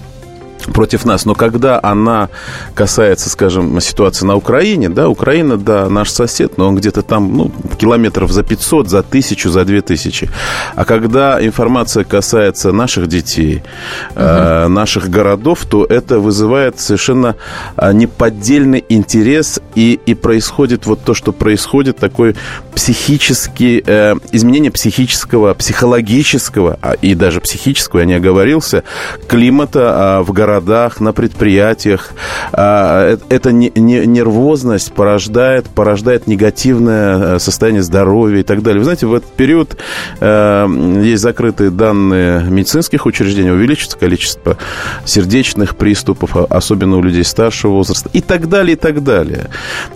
против 0.66 1.04
нас. 1.04 1.24
Но 1.24 1.34
когда 1.34 1.80
она 1.82 2.28
касается, 2.74 3.30
скажем, 3.30 3.80
ситуации 3.80 4.26
на 4.26 4.36
Украине, 4.36 4.88
да, 4.88 5.08
Украина, 5.08 5.56
да, 5.56 5.88
наш 5.88 6.10
сосед, 6.10 6.58
но 6.58 6.68
он 6.68 6.76
где-то 6.76 7.02
там, 7.02 7.36
ну, 7.36 7.52
километров 7.78 8.30
за 8.32 8.42
500, 8.42 8.88
за 8.88 8.98
1000, 9.00 9.50
за 9.50 9.64
2000. 9.64 10.30
А 10.74 10.84
когда 10.84 11.44
информация 11.44 12.04
касается 12.04 12.72
наших 12.72 13.08
детей, 13.08 13.62
угу. 14.10 14.20
э, 14.22 14.68
наших 14.68 15.08
городов, 15.08 15.64
то 15.66 15.84
это 15.84 16.18
вызывает 16.18 16.80
совершенно 16.80 17.36
э, 17.76 17.92
неподдельный 17.92 18.84
интерес, 18.88 19.60
и, 19.74 19.98
и 20.06 20.14
происходит 20.14 20.86
вот 20.86 21.04
то, 21.04 21.14
что 21.14 21.32
происходит, 21.32 21.96
такой 21.98 22.36
психический, 22.74 23.82
э, 23.84 24.14
изменение 24.32 24.70
психического, 24.70 25.54
психологического, 25.54 26.78
а, 26.82 26.92
и 26.92 27.14
даже 27.14 27.40
психического, 27.40 28.00
я 28.00 28.06
не 28.06 28.14
оговорился, 28.14 28.84
климата 29.28 30.18
э, 30.20 30.22
в 30.22 30.32
городах 30.32 30.51
городах, 30.52 31.00
на 31.00 31.12
предприятиях. 31.12 32.10
А, 32.52 33.16
эта 33.28 33.52
нервозность 33.52 34.92
порождает, 34.92 35.68
порождает 35.68 36.26
негативное 36.26 37.36
э, 37.36 37.38
состояние 37.38 37.82
здоровья 37.82 38.40
и 38.40 38.42
так 38.42 38.62
далее. 38.62 38.78
Вы 38.78 38.84
знаете, 38.84 39.06
в 39.06 39.14
этот 39.14 39.30
период 39.32 39.76
э, 40.20 41.00
есть 41.02 41.22
закрытые 41.22 41.70
данные 41.70 42.44
медицинских 42.44 43.06
учреждений, 43.06 43.50
увеличится 43.50 43.96
количество 43.96 44.58
сердечных 45.04 45.76
приступов, 45.76 46.36
а, 46.36 46.46
особенно 46.50 46.96
у 46.96 47.02
людей 47.02 47.24
старшего 47.24 47.72
возраста, 47.72 48.10
и 48.12 48.20
так 48.20 48.48
далее, 48.48 48.74
и 48.74 48.78
так 48.78 49.02
далее. 49.02 49.48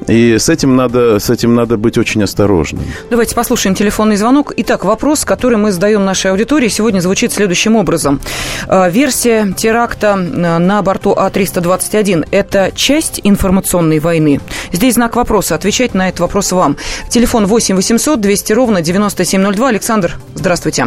И 0.08 0.36
с 0.38 0.48
этим 0.48 0.76
надо, 0.76 1.18
с 1.18 1.30
этим 1.30 1.54
надо 1.54 1.76
быть 1.76 1.98
очень 1.98 2.22
осторожным. 2.22 2.84
Давайте 3.10 3.34
послушаем 3.34 3.74
телефонный 3.74 4.16
звонок. 4.16 4.52
Итак, 4.56 4.84
вопрос, 4.84 5.24
который 5.24 5.58
мы 5.58 5.72
задаем 5.72 6.04
нашей 6.04 6.30
аудитории, 6.30 6.68
сегодня 6.68 7.00
звучит 7.00 7.32
следующим 7.32 7.76
образом. 7.76 8.20
Э, 8.68 8.90
версия 8.90 9.52
теракта 9.56 10.16
на 10.58 10.82
борту 10.82 11.14
А-321– 11.16 12.28
это 12.30 12.70
часть 12.74 13.20
информационной 13.24 13.98
войны? 13.98 14.40
Здесь 14.72 14.94
знак 14.94 15.16
вопроса. 15.16 15.54
Отвечать 15.54 15.94
на 15.94 16.08
этот 16.08 16.20
вопрос 16.20 16.52
вам. 16.52 16.76
Телефон 17.08 17.46
8 17.46 17.76
800 17.76 18.20
200 18.20 18.52
ровно 18.52 18.82
9702. 18.82 19.68
Александр, 19.68 20.12
здравствуйте. 20.34 20.86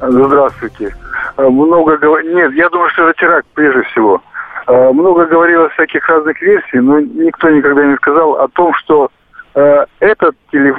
Здравствуйте. 0.00 0.94
Э, 1.36 1.48
много 1.48 1.96
говор... 1.96 2.22
Нет, 2.24 2.52
я 2.52 2.68
думаю, 2.68 2.90
что 2.90 3.08
это 3.08 3.18
теракт 3.18 3.46
прежде 3.54 3.82
всего. 3.82 4.22
Э, 4.66 4.90
много 4.92 5.26
говорилось 5.26 5.72
всяких 5.72 6.06
разных 6.08 6.40
версий, 6.40 6.80
но 6.80 7.00
никто 7.00 7.50
никогда 7.50 7.84
не 7.84 7.96
сказал 7.96 8.32
о 8.34 8.48
том, 8.48 8.74
что 8.74 9.10
э, 9.54 9.84
этот 10.00 10.34
телеф... 10.50 10.76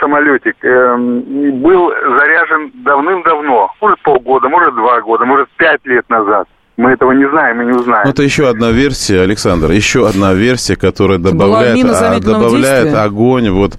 самолетик 0.00 0.56
был 0.62 1.90
заряжен 1.90 2.72
давным-давно, 2.84 3.70
может 3.80 4.00
полгода, 4.02 4.48
может 4.48 4.74
два 4.74 5.00
года, 5.00 5.24
может 5.24 5.48
пять 5.56 5.84
лет 5.84 6.08
назад. 6.08 6.48
Мы 6.78 6.90
этого 6.90 7.10
не 7.10 7.28
знаем 7.28 7.60
и 7.60 7.64
не 7.64 7.72
узнаем. 7.72 8.02
Ну, 8.04 8.10
это 8.10 8.22
еще 8.22 8.48
одна 8.48 8.70
версия, 8.70 9.22
Александр, 9.22 9.72
еще 9.72 10.06
одна 10.06 10.32
версия, 10.32 10.76
которая 10.76 11.18
добавляет, 11.18 11.84
а, 11.84 12.20
добавляет 12.20 12.94
огонь 12.94 13.50
вот 13.50 13.72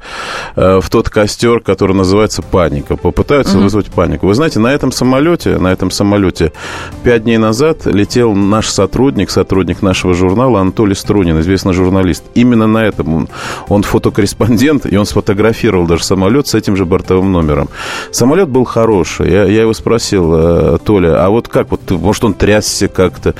э, 0.58 0.82
в 0.82 0.90
тот 0.90 1.10
костер, 1.10 1.62
который 1.62 1.96
называется 1.96 2.42
паника. 2.42 2.98
Попытаются 2.98 3.56
угу. 3.56 3.64
вызвать 3.64 3.90
панику. 3.90 4.28
Вы 4.28 4.34
знаете, 4.34 4.60
на 4.60 4.74
этом 4.74 4.92
самолете, 4.92 5.60
на 5.60 5.72
этом 5.72 5.92
самолете 5.92 6.52
пять 7.02 7.24
дней 7.24 7.38
назад 7.38 7.86
летел 7.86 8.34
наш 8.34 8.68
сотрудник, 8.68 9.30
сотрудник 9.30 9.82
нашего 9.82 10.14
журнала 10.14 10.60
Анатолий 10.60 10.94
Струнин, 10.94 11.40
известный 11.40 11.72
журналист. 11.72 12.26
Именно 12.34 12.68
на 12.68 12.86
этом 12.86 13.16
он, 13.16 13.30
он 13.70 13.84
фотокорреспондент, 13.84 14.86
и 14.86 14.98
он 14.98 15.06
сфотографировал 15.06 15.88
даже 15.88 16.04
самолет 16.04 16.48
с 16.48 16.54
этим 16.54 16.76
же 16.76 16.84
бортовым 16.84 17.32
номером. 17.32 17.70
Самолет 18.12 18.50
был 18.50 18.66
хороший. 18.66 19.32
Я, 19.32 19.46
я 19.46 19.62
его 19.62 19.74
спросил, 19.74 20.34
э, 20.36 20.78
Толя, 20.84 21.24
а 21.24 21.30
вот 21.30 21.48
как, 21.48 21.72
вот, 21.72 21.90
может, 21.92 22.26
он 22.26 22.34
трясся 22.34 22.89
как-то. 22.90 23.36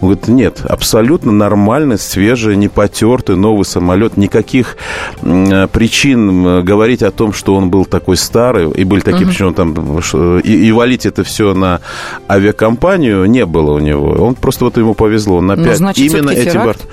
Он 0.00 0.08
говорит, 0.08 0.28
нет, 0.28 0.60
абсолютно 0.64 1.32
нормальный, 1.32 1.98
свежий, 1.98 2.56
не 2.56 2.68
потертый 2.68 3.36
новый 3.36 3.64
самолет. 3.64 4.16
Никаких 4.16 4.76
причин 5.20 6.64
говорить 6.64 7.02
о 7.02 7.10
том, 7.10 7.32
что 7.32 7.54
он 7.54 7.70
был 7.70 7.84
такой 7.84 8.16
старый, 8.16 8.70
и 8.70 8.84
были 8.84 9.00
такие, 9.00 9.24
uh-huh. 9.24 9.28
причем 9.28 9.54
там, 9.54 10.40
и, 10.40 10.68
и 10.68 10.72
валить 10.72 11.06
это 11.06 11.24
все 11.24 11.54
на 11.54 11.80
авиакомпанию 12.28 13.26
не 13.26 13.46
было 13.46 13.72
у 13.72 13.78
него. 13.78 14.10
Он 14.12 14.34
просто 14.34 14.64
вот 14.64 14.76
ему 14.76 14.94
повезло. 14.94 15.40
На 15.40 15.56
5. 15.56 15.66
Ну, 15.66 15.74
значит, 15.74 16.04
Именно 16.04 16.30
эти 16.30 16.56
борт. 16.56 16.86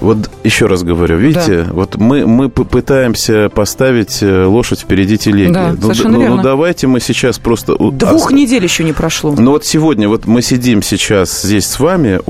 Вот 0.00 0.30
еще 0.42 0.66
раз 0.66 0.82
говорю, 0.82 1.16
видите, 1.16 1.64
да. 1.64 1.72
вот 1.72 1.96
мы, 1.96 2.26
мы 2.26 2.48
пытаемся 2.48 3.48
поставить 3.50 4.22
э, 4.22 4.44
лошадь 4.46 4.80
впереди 4.80 5.16
телеги. 5.16 5.52
Да, 5.52 5.74
ну, 5.80 5.92
ну, 6.04 6.20
верно. 6.20 6.36
ну 6.36 6.42
давайте 6.42 6.86
мы 6.86 6.98
сейчас 6.98 7.38
просто... 7.38 7.76
Двух 7.76 8.32
недель 8.32 8.64
еще 8.64 8.84
не 8.84 8.92
прошло. 8.92 9.34
Ну 9.36 9.52
вот 9.52 9.64
сегодня, 9.64 10.08
вот 10.08 10.26
мы 10.26 10.42
сидим 10.42 10.82
сейчас 10.82 11.30
здесь 11.40 11.66
с 11.66 11.78
вами, 11.78 12.20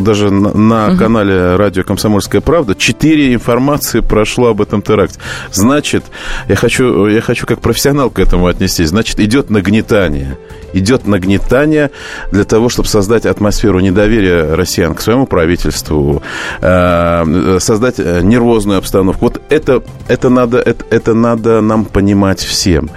даже 0.00 0.30
на, 0.30 0.52
на 0.52 0.88
угу. 0.88 0.98
канале 0.98 1.56
радио 1.56 1.82
«Комсомольская 1.82 2.40
правда», 2.40 2.74
четыре 2.74 3.34
информации 3.34 4.00
прошло 4.00 4.48
об 4.48 4.60
этом 4.60 4.82
теракте. 4.82 5.18
Значит, 5.52 6.04
я 6.48 6.56
хочу, 6.56 7.06
я 7.06 7.20
хочу 7.20 7.46
как 7.46 7.60
профессионал 7.60 8.10
к 8.10 8.18
этому 8.18 8.46
отнестись, 8.46 8.88
значит, 8.88 9.20
идет 9.20 9.50
нагнетание. 9.50 10.38
Идет 10.72 11.06
нагнетание 11.06 11.90
для 12.30 12.44
того, 12.44 12.68
чтобы 12.68 12.88
создать 12.88 13.26
атмосферу 13.26 13.80
недоверия 13.80 14.54
россиян 14.54 14.94
к 14.94 15.00
своему 15.00 15.26
правительству, 15.26 16.22
э, 16.60 17.58
создать 17.60 17.96
э, 17.98 18.20
нервозную 18.22 18.78
обстановку. 18.78 19.26
Вот 19.26 19.40
это, 19.48 19.82
это, 20.08 20.28
надо, 20.28 20.58
это, 20.58 20.84
это 20.90 21.14
надо 21.14 21.60
нам 21.60 21.84
понимать 21.84 22.40
всем. 22.40 22.90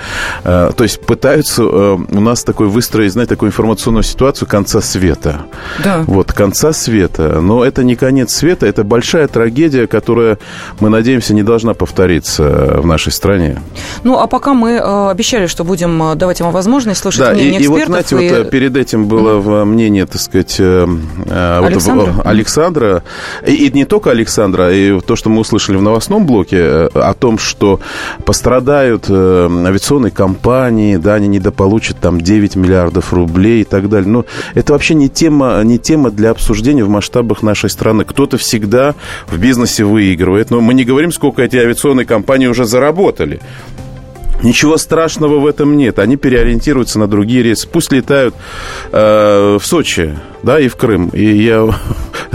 Э, 0.44 0.72
то 0.76 0.84
есть 0.84 1.02
пытаются 1.02 1.64
у 1.66 2.22
нас 2.22 2.44
такой 2.44 2.68
выстроить, 2.68 3.12
знаете, 3.12 3.30
такую 3.30 3.50
информационную 3.50 4.04
ситуацию 4.04 4.48
конца 4.48 4.82
света. 4.82 5.42
Да. 5.84 6.04
Вот, 6.08 6.32
конца 6.34 6.74
света. 6.74 7.42
Но 7.42 7.64
это 7.64 7.84
не 7.84 7.96
конец 7.96 8.34
света, 8.34 8.66
это 8.66 8.84
большая 8.84 9.28
трагедия, 9.28 9.88
которая, 9.88 10.38
мы 10.80 10.90
надеемся, 10.90 11.34
не 11.34 11.44
должна 11.44 11.74
повториться 11.74 12.80
в 12.82 12.86
нашей 12.86 13.12
стране. 13.12 13.62
Ну, 14.04 14.18
а 14.20 14.28
пока 14.28 14.54
мы 14.54 14.80
обещали, 14.80 15.48
что 15.48 15.64
будем 15.64 16.18
давать 16.18 16.42
вам 16.42 16.52
возможность 16.52 17.02
слушать 17.02 17.22
да, 17.22 17.34
мнение 17.34 17.62
и. 17.62 17.65
И 17.66 17.68
вот, 17.68 17.86
знаете, 17.86 18.16
и... 18.16 18.30
вот 18.30 18.50
перед 18.50 18.78
этим 18.78 19.08
было 19.08 19.40
mm-hmm. 19.40 19.66
мнение, 19.66 20.06
так 20.06 20.22
сказать, 20.22 20.60
Александра, 20.60 22.12
вот, 22.12 22.26
Александра 22.26 23.04
и, 23.46 23.54
и 23.54 23.72
не 23.72 23.86
только 23.86 24.12
Александра, 24.12 24.74
и 24.74 25.00
то, 25.02 25.16
что 25.16 25.30
мы 25.30 25.42
услышали 25.42 25.78
в 25.78 25.82
новостном 25.82 26.26
блоке 26.26 26.58
э, 26.58 26.90
о 26.94 27.14
том, 27.14 27.38
что 27.38 27.80
пострадают 28.26 29.06
э, 29.10 29.50
авиационные 29.66 30.12
компании, 30.12 30.98
да, 30.98 31.16
они 31.16 31.28
недополучат 31.28 31.98
там 32.00 32.22
9 32.22 32.56
миллиардов 32.56 33.14
рублей 33.14 33.62
и 33.62 33.64
так 33.64 33.90
далее. 33.90 34.10
Но 34.10 34.26
это 34.54 34.74
вообще 34.74 34.96
не 34.96 35.10
тема, 35.10 35.62
не 35.64 35.78
тема 35.78 36.12
для 36.12 36.32
обсуждения 36.32 36.84
в 36.84 36.90
масштабах 36.90 37.44
нашей 37.44 37.70
страны. 37.70 38.06
Кто-то 38.06 38.38
всегда 38.38 38.96
в 39.28 39.38
бизнесе 39.38 39.84
выигрывает, 39.84 40.50
но 40.52 40.62
мы 40.62 40.74
не 40.74 40.86
говорим, 40.86 41.12
сколько 41.12 41.42
эти 41.42 41.58
авиационные 41.58 42.06
компании 42.06 42.48
уже 42.48 42.66
заработали. 42.66 43.40
Ничего 44.46 44.78
страшного 44.78 45.40
в 45.40 45.48
этом 45.48 45.76
нет. 45.76 45.98
Они 45.98 46.18
переориентируются 46.18 47.00
на 47.00 47.08
другие 47.08 47.42
рейсы. 47.42 47.68
Пусть 47.68 47.92
летают 47.92 48.36
э, 48.92 49.58
в 49.60 49.66
Сочи, 49.66 50.16
да, 50.46 50.60
и 50.60 50.68
в 50.68 50.76
Крым. 50.76 51.10
И 51.10 51.26
я 51.26 51.68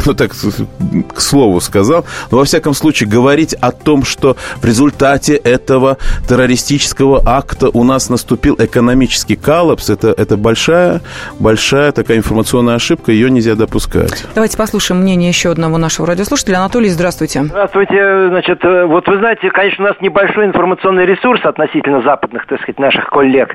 ну 0.07 0.15
так, 0.15 0.33
к 0.33 1.21
слову 1.21 1.61
сказал, 1.61 2.05
но 2.31 2.39
во 2.39 2.45
всяком 2.45 2.75
случае 2.75 3.09
говорить 3.09 3.55
о 3.55 3.71
том, 3.73 4.05
что 4.05 4.37
в 4.61 4.65
результате 4.65 5.37
этого 5.37 5.99
террористического 6.29 7.23
акта 7.25 7.69
у 7.73 7.85
нас 7.85 8.11
наступил 8.11 8.57
экономический 8.59 9.37
коллапс, 9.37 9.91
это, 9.91 10.09
это 10.09 10.37
большая, 10.37 11.01
большая 11.39 11.93
такая 11.93 12.19
информационная 12.19 12.75
ошибка, 12.75 13.13
ее 13.13 13.31
нельзя 13.31 13.55
допускать. 13.55 14.27
Давайте 14.35 14.57
послушаем 14.57 15.03
мнение 15.03 15.29
еще 15.29 15.51
одного 15.51 15.79
нашего 15.79 16.07
радиослушателя. 16.07 16.59
Анатолий, 16.59 16.89
здравствуйте. 16.89 17.45
Здравствуйте. 17.45 18.29
Значит, 18.29 18.65
э, 18.65 18.85
вот 18.87 19.07
вы 19.07 19.19
знаете, 19.19 19.51
конечно, 19.51 19.85
у 19.85 19.89
нас 19.89 19.97
небольшой 20.01 20.47
информационный 20.47 21.07
ресурс 21.07 21.45
относительно 21.45 22.03
западных, 22.03 22.47
так 22.47 22.61
сказать, 22.61 22.79
наших 22.79 23.09
коллег. 23.09 23.55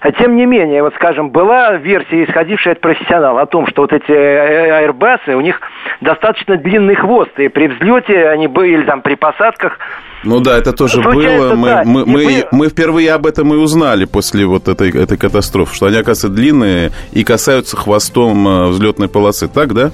А 0.00 0.12
тем 0.12 0.36
не 0.36 0.46
менее, 0.46 0.82
вот 0.82 0.94
скажем, 0.94 1.30
была 1.30 1.76
версия, 1.76 2.24
исходившая 2.24 2.74
от 2.74 2.80
профессионала, 2.80 3.42
о 3.42 3.46
том, 3.46 3.66
что 3.66 3.85
вот 3.86 3.92
эти 3.92 4.12
аэрбасы, 4.12 5.34
у 5.34 5.40
них 5.40 5.60
достаточно 6.00 6.56
длинный 6.56 6.94
хвост, 6.94 7.38
и 7.38 7.48
при 7.48 7.68
взлете 7.68 8.28
они 8.28 8.46
были, 8.48 8.84
там, 8.84 9.02
при 9.02 9.14
посадках 9.14 9.78
ну 10.24 10.40
да, 10.40 10.58
это 10.58 10.72
тоже 10.72 11.02
Случается, 11.02 11.50
было. 11.50 11.54
Мы, 11.54 11.68
да. 11.68 11.82
мы, 11.84 12.04
мы, 12.04 12.44
мы 12.50 12.68
впервые 12.68 13.12
об 13.12 13.26
этом 13.26 13.52
и 13.54 13.56
узнали 13.56 14.06
после 14.06 14.44
вот 14.44 14.66
этой, 14.66 14.90
этой 14.90 15.16
катастрофы, 15.16 15.74
что 15.76 15.86
они, 15.86 15.98
оказывается, 15.98 16.28
длинные 16.28 16.90
и 17.12 17.22
касаются 17.22 17.76
хвостом 17.76 18.48
э, 18.48 18.66
взлетной 18.68 19.08
полосы. 19.08 19.46
Так, 19.46 19.72
да? 19.72 19.92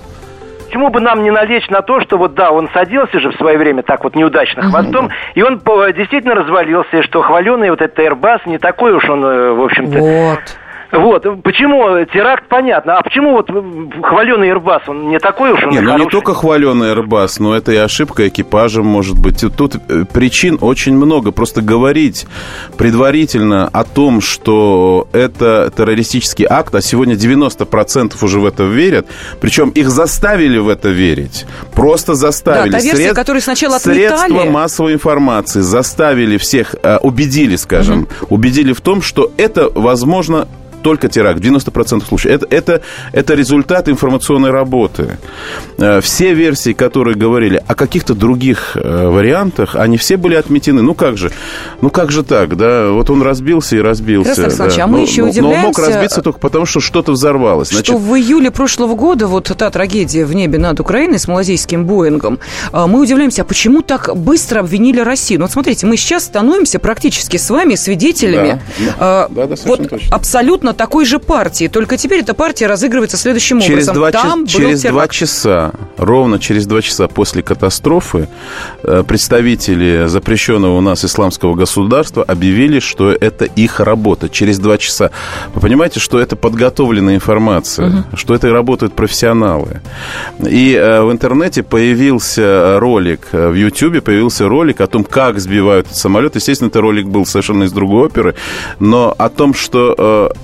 почему 0.72 0.88
бы 0.88 1.00
нам 1.00 1.22
не 1.22 1.30
налечь 1.30 1.68
на 1.68 1.82
то, 1.82 2.00
что 2.00 2.16
вот 2.16 2.34
да, 2.34 2.50
он 2.50 2.70
садился 2.72 3.20
же 3.20 3.30
в 3.30 3.34
свое 3.34 3.58
время 3.58 3.82
так 3.82 4.02
вот 4.04 4.16
неудачно 4.16 4.62
хвостом, 4.62 5.10
и 5.34 5.42
он 5.42 5.60
действительно 5.94 6.34
развалился, 6.34 6.96
и 6.96 7.02
что 7.02 7.20
хваленый 7.20 7.68
вот 7.68 7.82
этот 7.82 7.98
Airbus 7.98 8.40
не 8.46 8.56
такой 8.56 8.92
уж 8.92 9.04
он, 9.08 9.22
э, 9.22 9.52
в 9.52 9.62
общем-то... 9.62 9.98
Вот. 9.98 10.58
Вот, 10.92 11.22
почему 11.42 12.04
теракт, 12.12 12.48
понятно, 12.48 12.98
а 12.98 13.02
почему 13.02 13.32
вот 13.32 13.48
хваленый 14.04 14.50
Airbus, 14.50 14.82
он 14.88 15.08
не 15.08 15.18
такой 15.18 15.52
уж 15.52 15.64
он 15.64 15.70
Не, 15.70 15.80
ну 15.80 15.96
не 15.96 16.06
только 16.06 16.34
хваленый 16.34 16.92
Airbus, 16.92 17.36
но 17.38 17.56
это 17.56 17.72
и 17.72 17.76
ошибка 17.76 18.28
экипажа, 18.28 18.82
может 18.82 19.18
быть. 19.18 19.42
Тут 19.56 19.76
э, 19.88 20.04
причин 20.12 20.58
очень 20.60 20.94
много. 20.94 21.32
Просто 21.32 21.62
говорить 21.62 22.26
предварительно 22.76 23.68
о 23.68 23.84
том, 23.84 24.20
что 24.20 25.08
это 25.12 25.72
террористический 25.74 26.46
акт, 26.48 26.74
а 26.74 26.82
сегодня 26.82 27.14
90% 27.14 28.22
уже 28.22 28.38
в 28.38 28.44
это 28.44 28.64
верят, 28.64 29.06
причем 29.40 29.70
их 29.70 29.88
заставили 29.88 30.58
в 30.58 30.68
это 30.68 30.90
верить. 30.90 31.46
Просто 31.74 32.14
заставили. 32.14 32.70
Да, 32.70 32.78
та 32.78 32.84
версия, 32.84 33.04
Сред... 33.04 33.16
которую 33.16 33.40
сначала 33.40 33.76
отметали. 33.76 34.08
Средства 34.08 34.44
массовой 34.44 34.92
информации 34.92 35.60
заставили 35.60 36.36
всех, 36.36 36.74
э, 36.82 36.98
убедили, 36.98 37.56
скажем, 37.56 38.02
угу. 38.20 38.34
убедили 38.34 38.74
в 38.74 38.82
том, 38.82 39.00
что 39.00 39.32
это 39.38 39.70
возможно 39.70 40.48
только 40.82 41.08
теракт, 41.08 41.40
90% 41.40 42.06
случаев. 42.06 42.34
Это, 42.34 42.46
это, 42.50 42.82
это 43.12 43.34
результат 43.34 43.88
информационной 43.88 44.50
работы. 44.50 45.18
Э, 45.78 46.00
все 46.00 46.34
версии, 46.34 46.72
которые 46.72 47.16
говорили 47.16 47.62
о 47.66 47.74
каких-то 47.74 48.14
других 48.14 48.76
э, 48.76 49.08
вариантах, 49.08 49.76
они 49.76 49.96
все 49.96 50.16
были 50.16 50.34
отметены. 50.34 50.82
Ну 50.82 50.94
как 50.94 51.16
же? 51.16 51.30
Ну 51.80 51.90
как 51.90 52.10
же 52.10 52.22
так, 52.22 52.56
да? 52.56 52.90
Вот 52.90 53.10
он 53.10 53.22
разбился 53.22 53.76
и 53.76 53.80
разбился. 53.80 54.48
Да. 54.48 54.68
а 54.82 54.86
мы 54.86 54.98
но, 54.98 55.04
еще 55.04 55.22
но, 55.22 55.30
удивляемся... 55.30 55.42
Но 55.42 55.50
он 55.50 55.66
мог 55.66 55.78
разбиться 55.78 56.22
только 56.22 56.38
потому, 56.38 56.66
что 56.66 56.80
что-то 56.80 57.12
взорвалось. 57.12 57.68
Значит... 57.68 57.86
Что 57.86 57.98
в 57.98 58.16
июле 58.16 58.50
прошлого 58.50 58.94
года, 58.94 59.26
вот 59.26 59.44
та 59.44 59.70
трагедия 59.70 60.24
в 60.24 60.34
небе 60.34 60.58
над 60.58 60.80
Украиной 60.80 61.18
с 61.18 61.28
малазийским 61.28 61.86
Боингом, 61.86 62.38
э, 62.72 62.86
мы 62.86 63.00
удивляемся, 63.00 63.42
а 63.42 63.44
почему 63.44 63.82
так 63.82 64.14
быстро 64.16 64.60
обвинили 64.60 65.00
Россию? 65.00 65.40
Ну 65.40 65.46
вот 65.46 65.52
смотрите, 65.52 65.86
мы 65.86 65.96
сейчас 65.96 66.24
становимся 66.24 66.78
практически 66.78 67.36
с 67.36 67.48
вами 67.50 67.74
свидетелями 67.74 68.60
да, 68.98 69.28
да, 69.28 69.46
да, 69.46 69.56
вот 69.64 69.88
точно. 69.88 70.14
абсолютно 70.14 70.71
абсолютно 70.72 70.74
такой 70.74 71.04
же 71.04 71.18
партии, 71.18 71.68
только 71.68 71.96
теперь 71.96 72.20
эта 72.20 72.34
партия 72.34 72.66
разыгрывается 72.66 73.16
следующим 73.16 73.60
через 73.60 73.88
образом. 73.88 73.94
Два 73.94 74.10
Там 74.10 74.46
ч- 74.46 74.58
через 74.58 74.82
два 74.82 75.08
часа, 75.08 75.72
ровно 75.96 76.38
через 76.38 76.66
два 76.66 76.82
часа 76.82 77.08
после 77.08 77.42
катастрофы, 77.42 78.28
э, 78.82 79.04
представители 79.06 80.06
запрещенного 80.06 80.78
у 80.78 80.80
нас 80.80 81.04
исламского 81.04 81.54
государства 81.54 82.24
объявили, 82.24 82.80
что 82.80 83.12
это 83.12 83.44
их 83.44 83.80
работа. 83.80 84.28
Через 84.28 84.58
два 84.58 84.78
часа. 84.78 85.10
Вы 85.54 85.60
понимаете, 85.60 86.00
что 86.00 86.18
это 86.18 86.36
подготовленная 86.36 87.14
информация, 87.14 87.88
угу. 87.88 88.16
что 88.16 88.34
это 88.34 88.50
работают 88.50 88.94
профессионалы. 88.94 89.80
И 90.40 90.74
э, 90.74 91.02
в 91.02 91.12
интернете 91.12 91.62
появился 91.62 92.78
ролик, 92.80 93.20
э, 93.32 93.48
в 93.48 93.54
Ютьюбе 93.54 94.00
появился 94.00 94.48
ролик 94.48 94.80
о 94.80 94.86
том, 94.86 95.04
как 95.04 95.38
сбивают 95.40 95.86
самолет. 95.92 96.36
Естественно, 96.36 96.68
это 96.68 96.80
ролик 96.80 97.06
был 97.06 97.26
совершенно 97.26 97.64
из 97.64 97.72
другой 97.72 98.06
оперы, 98.06 98.34
но 98.80 99.14
о 99.18 99.28
том, 99.28 99.54
что 99.54 99.94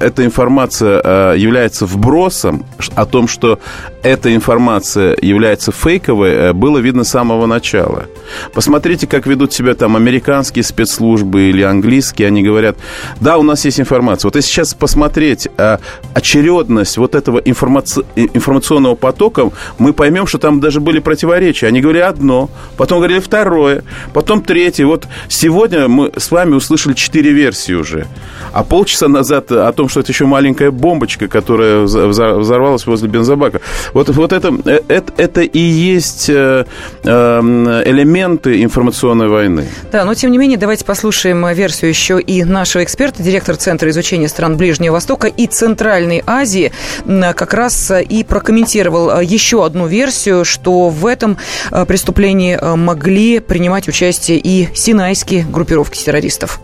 э, 0.00 0.06
эта 0.19 0.25
информация 0.25 1.01
э, 1.05 1.35
является 1.39 1.87
вбросом, 1.87 2.65
о 2.97 3.07
том, 3.07 3.29
что 3.29 3.61
эта 4.03 4.35
информация 4.35 5.17
является 5.21 5.71
фейковой, 5.71 6.31
э, 6.31 6.53
было 6.53 6.79
видно 6.79 7.05
с 7.05 7.11
самого 7.11 7.47
начала. 7.47 8.07
Посмотрите, 8.53 9.07
как 9.07 9.26
ведут 9.26 9.52
себя 9.52 9.75
там 9.75 9.95
американские 9.95 10.65
спецслужбы 10.65 11.50
или 11.50 11.63
английские. 11.63 12.28
Они 12.28 12.43
говорят, 12.43 12.76
да, 13.21 13.39
у 13.39 13.43
нас 13.43 13.65
есть 13.65 13.78
информация. 13.78 14.28
Вот 14.28 14.35
если 14.35 14.50
сейчас 14.50 14.75
посмотреть 14.75 15.49
э, 15.57 15.78
очередность 16.15 16.99
вот 16.99 17.15
этого 17.15 17.39
информаци... 17.39 18.02
информационного 18.17 18.97
потока, 18.97 19.50
мы 19.78 19.93
поймем, 19.93 20.26
что 20.26 20.39
там 20.39 20.61
даже 20.61 20.81
были 20.81 20.99
противоречия. 20.99 21.69
Они 21.69 21.81
говорили 21.81 22.02
одно, 22.02 22.50
потом 22.76 22.99
говорили 22.99 23.21
второе, 23.21 23.85
потом 24.13 24.43
третье. 24.43 24.87
Вот 24.87 25.07
сегодня 25.28 25.87
мы 25.87 26.11
с 26.17 26.33
вами 26.33 26.54
услышали 26.54 26.95
четыре 26.95 27.33
версии 27.33 27.75
уже. 27.75 28.07
А 28.52 28.65
полчаса 28.65 29.07
назад 29.07 29.52
о 29.52 29.73
том, 29.73 29.89
что 29.89 30.00
это 30.00 30.07
еще 30.08 30.26
маленькая 30.26 30.71
бомбочка, 30.71 31.28
которая 31.28 31.82
взорвалась 31.82 32.86
возле 32.86 33.08
бензобака. 33.08 33.60
Вот, 33.92 34.08
вот 34.08 34.32
это, 34.32 34.52
э, 34.64 34.80
это, 34.88 35.12
это 35.16 35.40
и 35.42 35.58
есть 35.58 36.28
э, 36.28 36.64
эм, 37.04 37.68
элементы 37.68 38.62
информационной 38.62 39.28
войны. 39.28 39.66
Да, 39.92 40.04
но 40.04 40.14
тем 40.14 40.30
не 40.30 40.38
менее, 40.38 40.58
давайте 40.58 40.84
послушаем 40.84 41.47
версию 41.54 41.90
еще 41.90 42.21
и 42.21 42.44
нашего 42.44 42.84
эксперта, 42.84 43.23
директор 43.23 43.56
Центра 43.56 43.90
изучения 43.90 44.28
стран 44.28 44.56
Ближнего 44.56 44.94
Востока 44.94 45.26
и 45.26 45.47
Центральной 45.47 46.23
Азии, 46.26 46.73
как 47.06 47.54
раз 47.54 47.92
и 48.08 48.25
прокомментировал 48.25 49.10
э, 49.10 49.25
еще 49.25 49.64
одну 49.64 49.86
версию, 49.86 50.44
что 50.44 50.88
в 50.88 51.06
этом 51.06 51.38
преступлении 51.86 52.58
могли 52.76 53.40
принимать 53.40 53.88
участие 53.88 54.38
и 54.38 54.68
синайские 54.75 55.44
группировки 55.44 55.99
террористов. 55.99 56.60